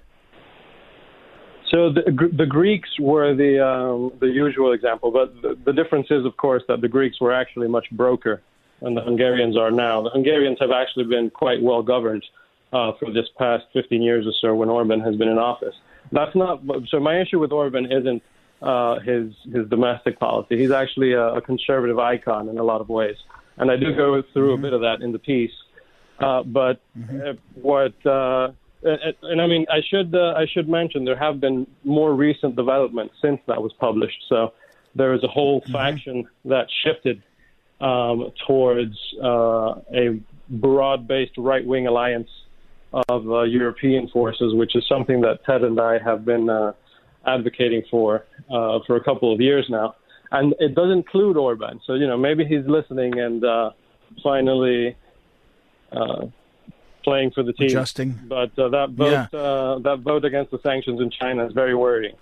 [1.72, 6.26] So the, the Greeks were the um, the usual example, but the, the difference is,
[6.26, 8.42] of course, that the Greeks were actually much broker
[8.82, 10.02] than the Hungarians are now.
[10.02, 12.26] The Hungarians have actually been quite well governed
[12.74, 15.76] uh, for this past 15 years or so when Orban has been in office.
[16.12, 17.00] That's not so.
[17.00, 18.22] My issue with Orban isn't
[18.62, 20.58] uh, his his domestic policy.
[20.58, 23.16] He's actually a, a conservative icon in a lot of ways,
[23.56, 24.66] and I do go through mm-hmm.
[24.66, 25.54] a bit of that in the piece.
[26.20, 27.40] Uh, but mm-hmm.
[27.62, 28.52] What uh,
[28.84, 32.56] and, and I mean, I should uh, I should mention there have been more recent
[32.56, 34.24] developments since that was published.
[34.28, 34.54] So
[34.96, 35.72] there is a whole mm-hmm.
[35.72, 37.22] faction that shifted
[37.80, 42.30] um, towards uh, a broad-based right-wing alliance
[43.10, 46.74] of uh, European forces, which is something that Ted and I have been uh,
[47.26, 49.96] advocating for uh, for a couple of years now.
[50.32, 53.72] And it does include Orban, so you know maybe he's listening and uh,
[54.24, 54.96] finally
[55.91, 56.26] uh,
[57.04, 57.68] playing for the team.
[57.68, 58.20] Adjusting.
[58.28, 59.40] But uh, that vote yeah.
[59.40, 62.16] uh, that vote against the sanctions in China is very worrying.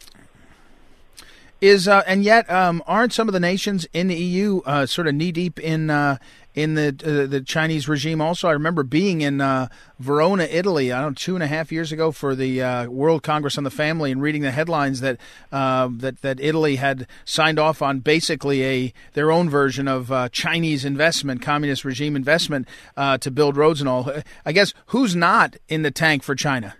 [1.62, 5.08] Is uh, and yet um, aren't some of the nations in the EU uh, sort
[5.08, 6.18] of knee deep in uh,
[6.62, 8.19] in the uh, the Chinese regime.
[8.19, 11.72] Also, I remember being in uh, Verona, Italy, I don't know, two and a half
[11.72, 15.17] years ago for the uh, World Congress on the Family, and reading the headlines that
[15.52, 20.28] uh, that that Italy had signed off on basically a their own version of uh,
[20.30, 22.67] Chinese investment, communist regime investment
[22.98, 24.12] uh, to build roads and all.
[24.45, 26.76] I guess who's not in the tank for China?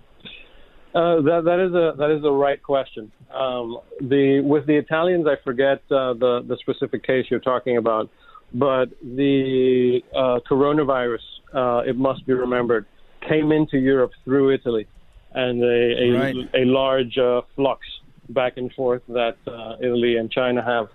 [0.93, 3.13] Uh, that that is a that is a right question.
[3.33, 8.11] Um, the with the Italians, I forget uh, the the specific case you're talking about,
[8.53, 11.23] but the uh, coronavirus,
[11.55, 12.87] uh, it must be remembered,
[13.29, 14.89] came into Europe through Italy,
[15.33, 16.37] and a a, right.
[16.55, 17.87] a large uh, flux
[18.29, 20.89] back and forth that uh, Italy and China have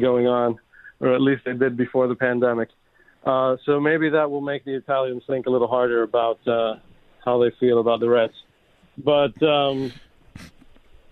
[0.00, 0.58] going on,
[0.98, 2.70] or at least they did before the pandemic.
[3.24, 6.40] so maybe that will make the Italians think a little harder about
[7.24, 8.34] how they feel about the rest
[9.04, 9.92] but um,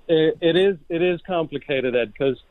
[0.09, 2.43] it, it is it is complicated, Ed, because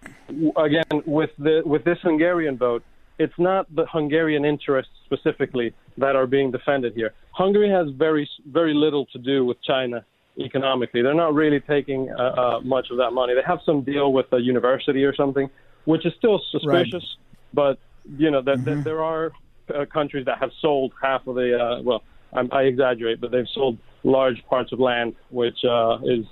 [0.57, 2.83] again with the with this Hungarian vote,
[3.19, 7.13] it's not the Hungarian interests specifically that are being defended here.
[7.31, 10.05] Hungary has very very little to do with China
[10.37, 11.01] economically.
[11.01, 13.33] They're not really taking uh, uh, much of that money.
[13.33, 15.49] They have some deal with a university or something,
[15.85, 16.93] which is still suspicious.
[16.93, 17.53] Right.
[17.53, 17.79] But
[18.17, 18.83] you know that, mm-hmm.
[18.83, 19.31] there are
[19.73, 22.03] uh, countries that have sold half of the uh, well,
[22.35, 26.25] I'm, I exaggerate, but they've sold large parts of land, which uh, is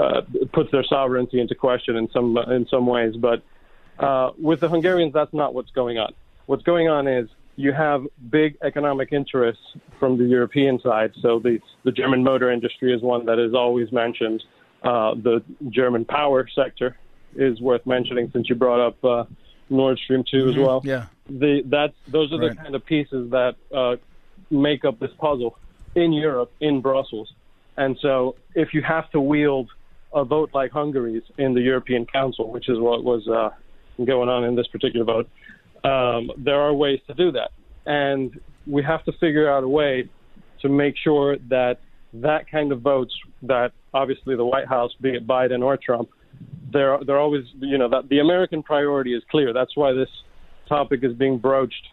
[0.00, 3.14] uh, puts their sovereignty into question in some in some ways.
[3.16, 3.42] But
[3.98, 6.12] uh, with the Hungarians, that's not what's going on.
[6.46, 9.62] What's going on is you have big economic interests
[9.98, 11.12] from the European side.
[11.20, 14.42] So the the German motor industry is one that is always mentioned.
[14.82, 16.96] Uh, the German power sector
[17.36, 19.24] is worth mentioning since you brought up uh,
[19.68, 20.48] Nord Stream 2 mm-hmm.
[20.50, 20.80] as well.
[20.84, 21.06] Yeah.
[21.28, 22.50] The that those are right.
[22.50, 23.96] the kind of pieces that uh,
[24.50, 25.56] make up this puzzle
[25.94, 27.32] in Europe, in Brussels.
[27.76, 29.70] And so if you have to wield
[30.12, 33.50] a vote like Hungary's in the European Council, which is what was uh,
[34.04, 35.28] going on in this particular vote,
[35.84, 37.52] um, there are ways to do that.
[37.86, 40.08] And we have to figure out a way
[40.62, 41.80] to make sure that
[42.12, 46.10] that kind of votes that obviously the White House, be it Biden or Trump,
[46.72, 49.52] they're they're always you know that the American priority is clear.
[49.52, 50.08] That's why this
[50.68, 51.86] topic is being broached,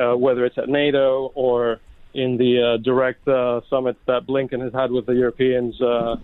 [0.00, 1.80] uh, whether it's at NATO or
[2.14, 6.16] in the uh, direct uh, summits that Blinken has had with the Europeans, uh,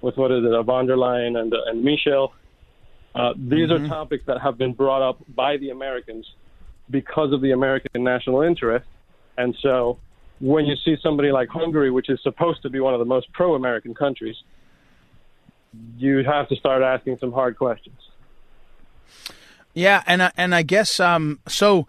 [0.00, 2.32] with what is it, uh, von der Leyen and, uh, and Michel.
[3.14, 3.84] Uh, these mm-hmm.
[3.84, 6.26] are topics that have been brought up by the Americans
[6.90, 8.86] because of the American national interest.
[9.38, 9.98] And so
[10.40, 13.32] when you see somebody like Hungary, which is supposed to be one of the most
[13.32, 14.36] pro American countries,
[15.96, 17.96] you have to start asking some hard questions.
[19.74, 21.86] Yeah, and and I guess um, so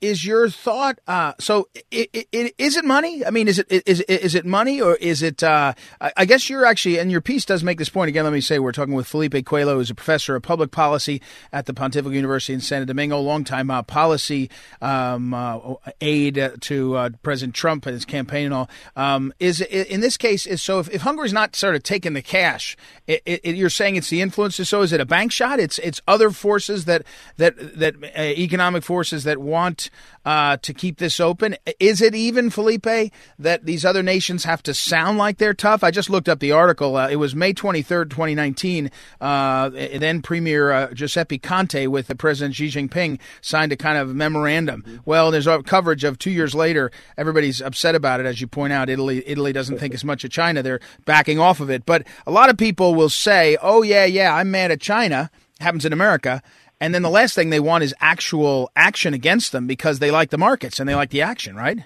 [0.00, 3.24] is your thought uh, so it, it, is it money?
[3.24, 6.66] I mean is it is, is it money or is it uh, i guess you're
[6.66, 8.08] actually and your piece does make this point.
[8.08, 11.22] Again let me say we're talking with felipe cuello who's a professor of public policy
[11.52, 14.50] at the pontifical university in santo domingo longtime uh, policy
[14.82, 15.58] um, uh,
[16.00, 18.70] aide to uh, president trump and his campaign and all.
[18.96, 22.22] Um, is in this case is so if, if hungary's not sort of taking the
[22.22, 24.68] cash it, you're saying it's the influences.
[24.68, 25.58] So is it a bank shot?
[25.58, 27.02] It's it's other forces that
[27.36, 29.90] that that uh, economic forces that want want
[30.24, 31.56] uh, to keep this open.
[31.78, 35.82] Is it even, Felipe, that these other nations have to sound like they're tough?
[35.82, 36.96] I just looked up the article.
[36.96, 38.90] Uh, it was May 23rd, 2019.
[39.20, 44.14] Uh, then Premier uh, Giuseppe Conte with the President Xi Jinping signed a kind of
[44.14, 44.82] memorandum.
[44.82, 44.96] Mm-hmm.
[45.04, 46.90] Well, there's coverage of two years later.
[47.16, 48.90] Everybody's upset about it, as you point out.
[48.90, 50.62] Italy, Italy doesn't think as much of China.
[50.62, 51.86] They're backing off of it.
[51.86, 55.30] But a lot of people will say, "Oh yeah, yeah, I'm mad at China."
[55.60, 56.42] Happens in America.
[56.80, 60.30] And then the last thing they want is actual action against them because they like
[60.30, 61.80] the markets and they like the action, right?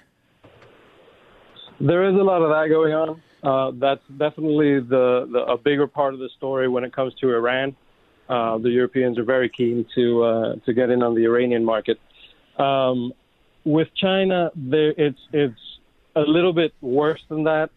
[1.81, 3.21] There is a lot of that going on.
[3.43, 7.29] Uh, that's definitely the, the, a bigger part of the story when it comes to
[7.29, 7.75] Iran.
[8.29, 11.99] Uh, the Europeans are very keen to uh, to get in on the Iranian market.
[12.57, 13.13] Um,
[13.65, 15.59] with China, there, it's it's
[16.15, 17.69] a little bit worse than that,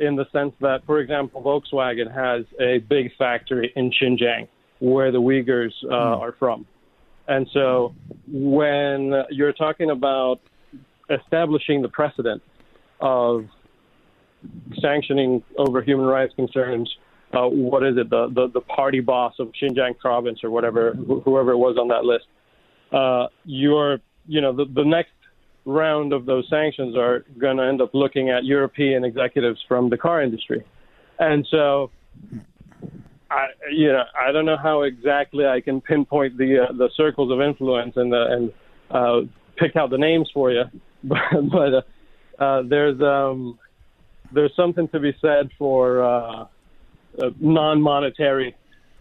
[0.00, 4.48] in the sense that, for example, Volkswagen has a big factory in Xinjiang
[4.80, 6.20] where the Uyghurs uh, mm.
[6.20, 6.66] are from.
[7.26, 7.94] And so
[8.30, 10.40] when you're talking about
[11.10, 12.42] establishing the precedent
[13.00, 13.46] of
[14.80, 16.94] sanctioning over human rights concerns,
[17.32, 21.22] uh, what is it, the, the, the, party boss of Xinjiang province or whatever, wh-
[21.24, 22.26] whoever it was on that list,
[22.92, 25.10] uh, you're, you know, the, the next
[25.64, 29.96] round of those sanctions are going to end up looking at European executives from the
[29.96, 30.64] car industry.
[31.18, 31.90] And so
[33.34, 37.32] I, you know, I don't know how exactly I can pinpoint the uh, the circles
[37.32, 38.52] of influence and the, and
[38.90, 39.20] uh,
[39.56, 40.64] pick out the names for you,
[41.04, 41.18] but,
[41.50, 41.82] but uh,
[42.42, 43.58] uh, there's um,
[44.32, 46.46] there's something to be said for uh,
[47.18, 48.54] uh, non-monetary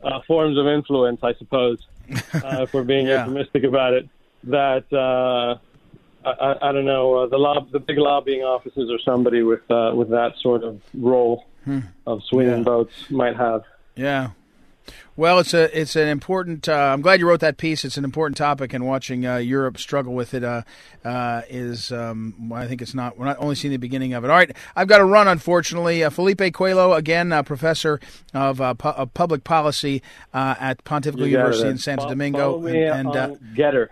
[0.03, 2.15] uh, forms of influence, I suppose, uh,
[2.61, 3.21] if we're being yeah.
[3.21, 4.09] optimistic about it.
[4.45, 5.57] That uh,
[6.27, 9.91] I, I don't know uh, the lob, the big lobbying offices or somebody with uh,
[9.95, 11.79] with that sort of role hmm.
[12.05, 12.63] of swinging yeah.
[12.63, 13.63] votes might have.
[13.95, 14.31] Yeah.
[15.15, 16.67] Well, it's a it's an important.
[16.67, 17.85] Uh, I'm glad you wrote that piece.
[17.85, 20.63] It's an important topic, and watching uh, Europe struggle with it uh,
[21.05, 21.91] uh is.
[21.91, 23.15] Um, I think it's not.
[23.17, 24.31] We're not only seeing the beginning of it.
[24.31, 25.27] All right, I've got to run.
[25.27, 27.99] Unfortunately, uh, Felipe Cuello, again, professor
[28.33, 30.01] of, pu- of, public policy
[30.33, 33.09] uh, at Pontifical University in Santo Domingo, and, and
[33.55, 33.89] Gettr.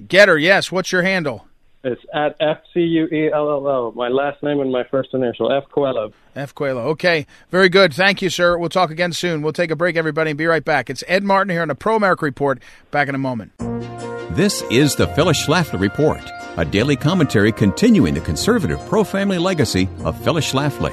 [0.00, 0.70] Gettr, yes.
[0.70, 1.48] What's your handle?
[1.84, 3.92] It's at F C U E L L O.
[3.94, 6.14] My last name and my first initial, F Cuello.
[6.34, 6.86] F Cuello.
[6.86, 7.92] Okay, very good.
[7.92, 8.56] Thank you, sir.
[8.56, 9.42] We'll talk again soon.
[9.42, 10.88] We'll take a break, everybody, and be right back.
[10.88, 12.62] It's Ed Martin here on the Pro America Report.
[12.90, 13.52] Back in a moment.
[14.30, 16.22] This is the Phyllis Schlafly Report,
[16.56, 20.92] a daily commentary continuing the conservative pro-family legacy of Phyllis Schlafly.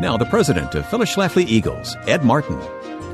[0.00, 2.60] Now, the president of Phyllis Schlafly Eagles, Ed Martin.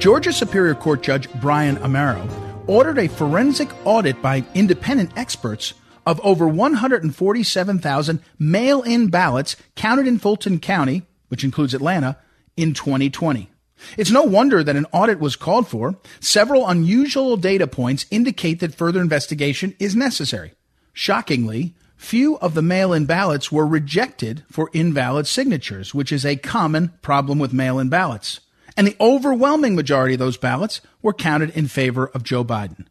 [0.01, 2.29] Georgia Superior Court Judge Brian Amero
[2.67, 5.75] ordered a forensic audit by independent experts
[6.07, 12.17] of over 147,000 mail in ballots counted in Fulton County, which includes Atlanta,
[12.57, 13.51] in 2020.
[13.97, 15.97] It's no wonder that an audit was called for.
[16.21, 20.53] Several unusual data points indicate that further investigation is necessary.
[20.93, 26.37] Shockingly, few of the mail in ballots were rejected for invalid signatures, which is a
[26.37, 28.41] common problem with mail in ballots.
[28.77, 32.87] And the overwhelming majority of those ballots were counted in favor of Joe Biden.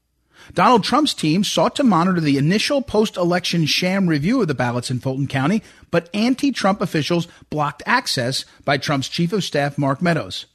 [0.53, 4.99] Donald Trump's team sought to monitor the initial post-election sham review of the ballots in
[4.99, 10.45] Fulton County, but anti-Trump officials blocked access by Trump's chief of staff, Mark Meadows.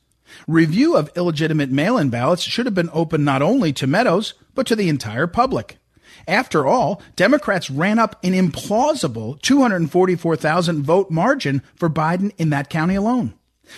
[0.47, 4.77] Review of illegitimate mail-in ballots should have been open not only to Meadows, but to
[4.77, 5.79] the entire public.
[6.27, 12.95] After all, Democrats ran up an implausible 244,000 vote margin for Biden in that county
[12.95, 13.35] alone.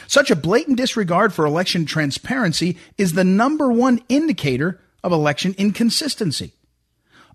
[0.06, 6.52] Such a blatant disregard for election transparency is the number one indicator of election inconsistency.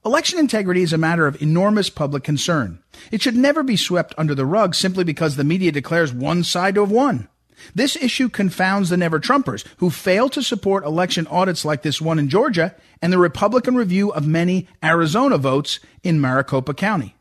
[0.05, 2.79] Election integrity is a matter of enormous public concern.
[3.11, 6.75] It should never be swept under the rug simply because the media declares one side
[6.75, 7.27] to have won.
[7.73, 12.19] This issue confounds the never Trumpers who fail to support election audits like this one
[12.19, 17.15] in Georgia and the Republican review of many Arizona votes in Maricopa County.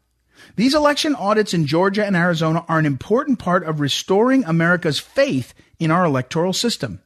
[0.57, 5.55] These election audits in Georgia and Arizona are an important part of restoring America's faith
[5.79, 7.01] in our electoral system.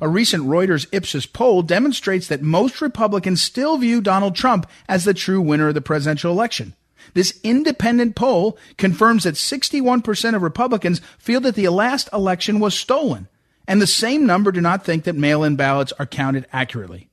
[0.00, 5.14] A recent Reuters Ipsos poll demonstrates that most Republicans still view Donald Trump as the
[5.14, 6.74] true winner of the presidential election.
[7.14, 13.28] This independent poll confirms that 61% of Republicans feel that the last election was stolen,
[13.66, 17.08] and the same number do not think that mail in ballots are counted accurately.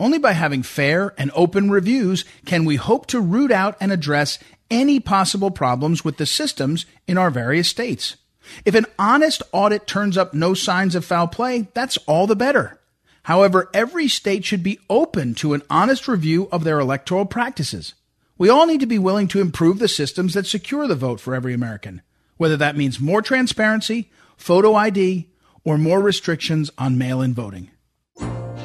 [0.00, 4.38] Only by having fair and open reviews can we hope to root out and address
[4.70, 8.16] any possible problems with the systems in our various states.
[8.64, 12.80] If an honest audit turns up no signs of foul play, that's all the better.
[13.24, 17.94] However, every state should be open to an honest review of their electoral practices.
[18.38, 21.34] We all need to be willing to improve the systems that secure the vote for
[21.34, 22.02] every American,
[22.36, 25.28] whether that means more transparency, photo ID,
[25.64, 27.70] or more restrictions on mail in voting.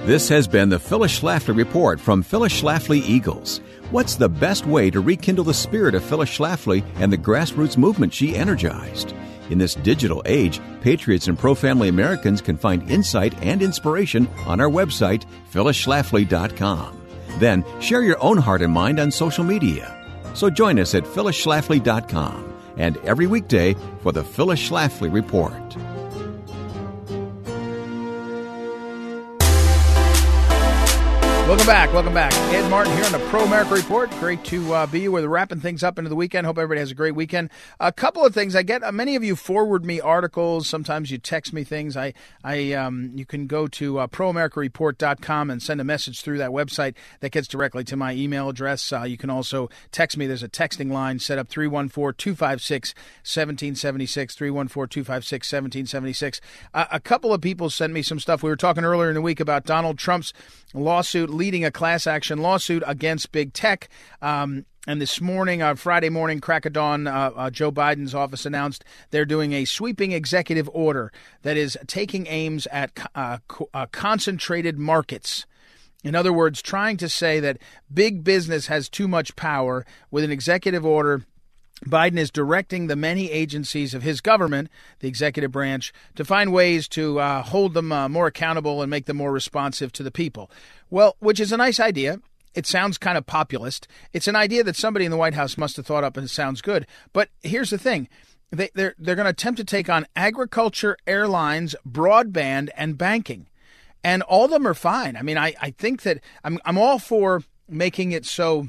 [0.05, 3.61] This has been the Phyllis Schlafly Report from Phyllis Schlafly Eagles.
[3.91, 8.13] What's the best way to rekindle the spirit of Phyllis Schlafly and the grassroots movement
[8.13, 9.13] she energized?
[9.51, 14.61] In this digital age, patriots and pro family Americans can find insight and inspiration on
[14.61, 17.01] our website, phyllisschlafly.com.
[17.37, 19.97] Then share your own heart and mind on social media.
[20.33, 25.51] So join us at phyllisschlafly.com and every weekday for the Phyllis Schlafly Report.
[31.51, 31.91] Welcome back.
[31.91, 32.33] Welcome back.
[32.53, 34.09] Ed Martin here on the Pro America Report.
[34.11, 35.09] Great to uh, be.
[35.09, 36.47] We're wrapping things up into the weekend.
[36.47, 37.49] Hope everybody has a great weekend.
[37.77, 38.81] A couple of things I get.
[38.83, 40.65] Uh, many of you forward me articles.
[40.65, 41.97] Sometimes you text me things.
[41.97, 46.51] I, I, um, you can go to uh, proamericareport.com and send a message through that
[46.51, 48.93] website that gets directly to my email address.
[48.93, 50.27] Uh, you can also text me.
[50.27, 52.93] There's a texting line set up 314 256
[53.25, 54.35] 1776.
[54.35, 56.39] 314 256 1776.
[56.73, 58.41] A couple of people sent me some stuff.
[58.41, 60.31] We were talking earlier in the week about Donald Trump's
[60.73, 63.89] lawsuit leading a class action lawsuit against big tech.
[64.21, 68.45] Um, and this morning, uh, Friday morning, crack of dawn, uh, uh, Joe Biden's office
[68.45, 71.11] announced they're doing a sweeping executive order
[71.41, 75.47] that is taking aims at uh, co- uh, concentrated markets.
[76.03, 77.57] In other words, trying to say that
[77.91, 81.25] big business has too much power with an executive order
[81.85, 84.69] Biden is directing the many agencies of his government,
[84.99, 89.05] the executive branch, to find ways to uh, hold them uh, more accountable and make
[89.05, 90.51] them more responsive to the people.
[90.89, 92.19] Well, which is a nice idea.
[92.53, 93.87] It sounds kind of populist.
[94.13, 96.29] It's an idea that somebody in the White House must have thought up and it
[96.29, 96.85] sounds good.
[97.13, 98.09] But here's the thing
[98.51, 103.47] they, they're, they're going to attempt to take on agriculture, airlines, broadband, and banking.
[104.03, 105.15] And all of them are fine.
[105.15, 108.67] I mean, I, I think that I'm, I'm all for making it so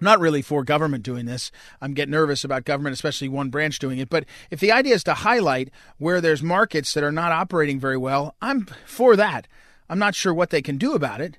[0.00, 1.50] not really for government doing this.
[1.80, 4.08] I'm getting nervous about government, especially one branch doing it.
[4.08, 7.96] But if the idea is to highlight where there's markets that are not operating very
[7.96, 9.46] well, I'm for that.
[9.88, 11.38] I'm not sure what they can do about it.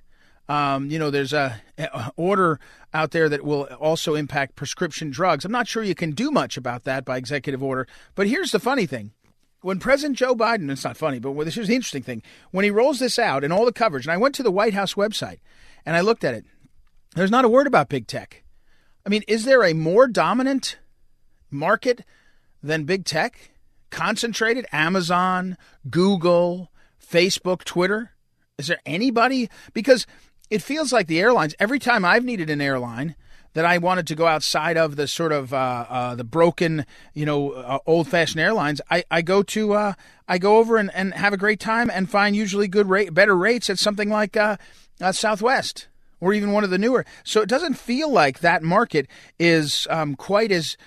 [0.49, 2.59] Um, you know, there's a, a, order
[2.93, 5.45] out there that will also impact prescription drugs.
[5.45, 7.87] I'm not sure you can do much about that by executive order.
[8.15, 9.11] But here's the funny thing.
[9.61, 12.23] When President Joe Biden, it's not funny, but this is the interesting thing.
[12.49, 14.73] When he rolls this out and all the coverage, and I went to the White
[14.73, 15.39] House website
[15.85, 16.45] and I looked at it,
[17.15, 18.40] there's not a word about big tech.
[19.05, 20.77] I mean, is there a more dominant
[21.49, 22.05] market
[22.61, 23.51] than big tech?
[23.89, 25.57] Concentrated Amazon,
[25.89, 26.71] Google,
[27.03, 28.11] Facebook, Twitter?
[28.57, 29.49] Is there anybody?
[29.73, 30.05] Because
[30.49, 33.15] it feels like the airlines, every time I've needed an airline,
[33.53, 37.25] that I wanted to go outside of the sort of uh, uh, the broken, you
[37.25, 38.79] know, uh, old-fashioned airlines.
[38.89, 39.93] I, I go to uh,
[40.27, 43.35] I go over and, and have a great time and find usually good rate, better
[43.35, 44.55] rates at something like uh,
[45.01, 45.87] uh, Southwest
[46.21, 47.05] or even one of the newer.
[47.25, 49.07] So it doesn't feel like that market
[49.37, 50.77] is um, quite as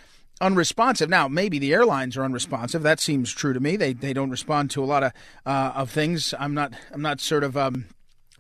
[0.41, 1.11] unresponsive.
[1.11, 2.83] Now, maybe the airlines are unresponsive.
[2.83, 3.77] That seems true to me.
[3.77, 5.13] They they don't respond to a lot of
[5.45, 6.33] uh, of things.
[6.39, 7.87] I'm not I'm not sort of um,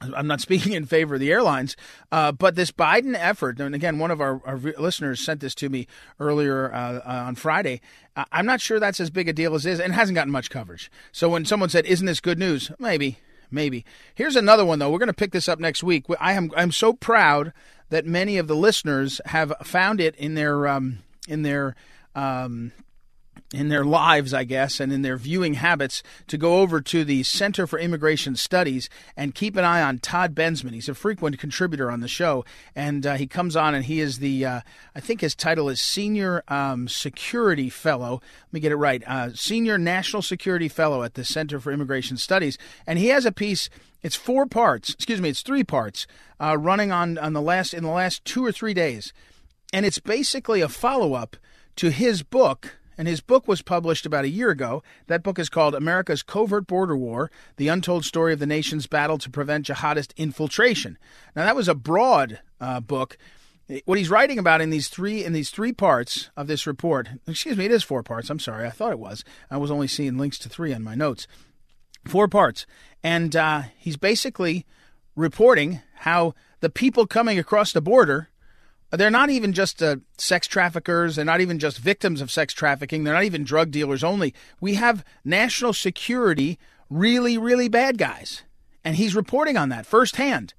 [0.00, 1.76] I'm not speaking in favor of the airlines,
[2.12, 5.68] uh, but this Biden effort, and again, one of our, our listeners sent this to
[5.68, 5.86] me
[6.20, 7.80] earlier uh, uh, on Friday.
[8.30, 10.90] I'm not sure that's as big a deal as is, and hasn't gotten much coverage.
[11.12, 13.18] So when someone said, "Isn't this good news?" Maybe,
[13.54, 13.84] maybe.
[14.14, 14.90] Here's another one though.
[14.90, 16.06] We're going to pick this up next week.
[16.20, 17.52] I am I'm so proud
[17.90, 20.98] that many of the listeners have found it in their um,
[21.28, 21.76] in their
[22.14, 22.72] um,
[23.54, 27.22] in their lives, I guess, and in their viewing habits to go over to the
[27.22, 30.72] Center for Immigration Studies and keep an eye on Todd Bensman.
[30.72, 32.44] He's a frequent contributor on the show,
[32.74, 34.60] and uh, he comes on and he is the, uh,
[34.94, 38.20] I think his title is Senior um, Security Fellow.
[38.46, 39.02] Let me get it right.
[39.06, 43.32] Uh, Senior National Security Fellow at the Center for Immigration Studies, and he has a
[43.32, 43.70] piece.
[44.02, 44.92] It's four parts.
[44.92, 45.30] Excuse me.
[45.30, 46.06] It's three parts
[46.40, 49.12] uh, running on on the last in the last two or three days,
[49.72, 51.36] and it's basically a follow up
[51.76, 54.82] to his book and his book was published about a year ago.
[55.06, 59.18] That book is called America's Covert Border War The Untold Story of the Nation's Battle
[59.18, 60.98] to Prevent Jihadist Infiltration.
[61.34, 63.16] Now, that was a broad uh, book.
[63.86, 67.56] What he's writing about in these three in these three parts of this report, excuse
[67.56, 68.28] me, it is four parts.
[68.28, 69.24] I'm sorry, I thought it was.
[69.50, 71.26] I was only seeing links to three on my notes.
[72.06, 72.66] Four parts,
[73.02, 74.66] and uh, he's basically
[75.16, 78.28] reporting how the people coming across the border
[78.96, 81.16] they're not even just uh, sex traffickers.
[81.16, 83.04] They're not even just victims of sex trafficking.
[83.04, 84.34] They're not even drug dealers only.
[84.60, 86.58] We have national security,
[86.90, 88.42] really, really bad guys.
[88.84, 90.54] And he's reporting on that firsthand.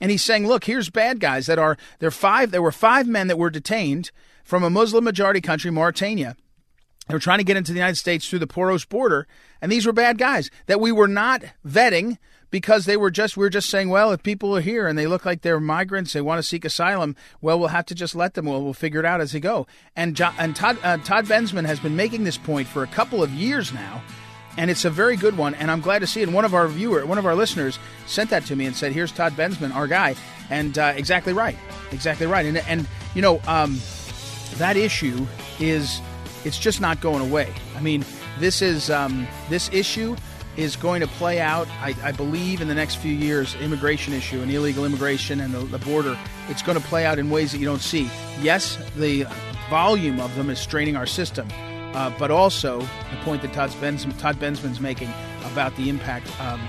[0.00, 3.26] And he's saying, look, here's bad guys that are there five there were five men
[3.28, 4.10] that were detained
[4.44, 6.36] from a Muslim majority country, Mauritania.
[7.08, 9.26] They were trying to get into the United States through the porous border,
[9.62, 12.18] and these were bad guys that we were not vetting
[12.50, 15.06] because they were just we were just saying, well, if people are here and they
[15.06, 18.34] look like they're migrants, they want to seek asylum, well, we'll have to just let
[18.34, 18.46] them.
[18.46, 19.66] We'll, we'll figure it out as they go.
[19.96, 23.22] And John, and Todd uh, Todd Bensman has been making this point for a couple
[23.22, 24.02] of years now
[24.58, 25.54] and it's a very good one.
[25.54, 26.28] And I'm glad to see it.
[26.28, 29.12] One of our viewer, one of our listeners, sent that to me and said, "Here's
[29.12, 30.16] Todd Bensman, our guy,"
[30.50, 31.56] and uh, exactly right,
[31.92, 32.44] exactly right.
[32.44, 33.80] And and you know um,
[34.56, 35.26] that issue
[35.60, 36.00] is
[36.44, 37.52] it's just not going away.
[37.76, 38.04] I mean,
[38.40, 40.16] this is um, this issue
[40.58, 43.54] is going to play out, I, I, believe, in the next few years.
[43.54, 46.18] Immigration issue and illegal immigration and the, the border.
[46.48, 48.10] It's going to play out in ways that you don't see.
[48.42, 49.24] Yes, the
[49.70, 51.48] volume of them is straining our system
[51.94, 55.12] uh, but also the point that Todd, Bens- Todd Bensman's making
[55.44, 56.60] about the impact um,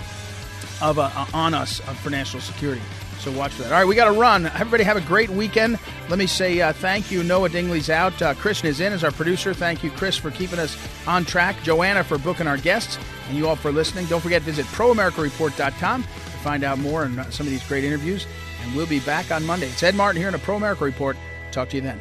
[0.81, 2.81] of uh, on us uh, for national security.
[3.19, 3.71] So watch for that.
[3.71, 4.45] All right, we got to run.
[4.45, 5.77] Everybody have a great weekend.
[6.07, 7.21] Let me say uh, thank you.
[7.23, 8.19] Noah Dingley's out.
[8.21, 9.53] Uh, Christian is in as our producer.
[9.53, 11.61] Thank you, Chris, for keeping us on track.
[11.63, 12.97] Joanna for booking our guests.
[13.27, 14.05] And you all for listening.
[14.05, 18.25] Don't forget, visit proamericareport.com to find out more on some of these great interviews.
[18.63, 19.67] And we'll be back on Monday.
[19.67, 21.17] It's Ed Martin here in a Pro America Report.
[21.51, 21.99] Talk to you then.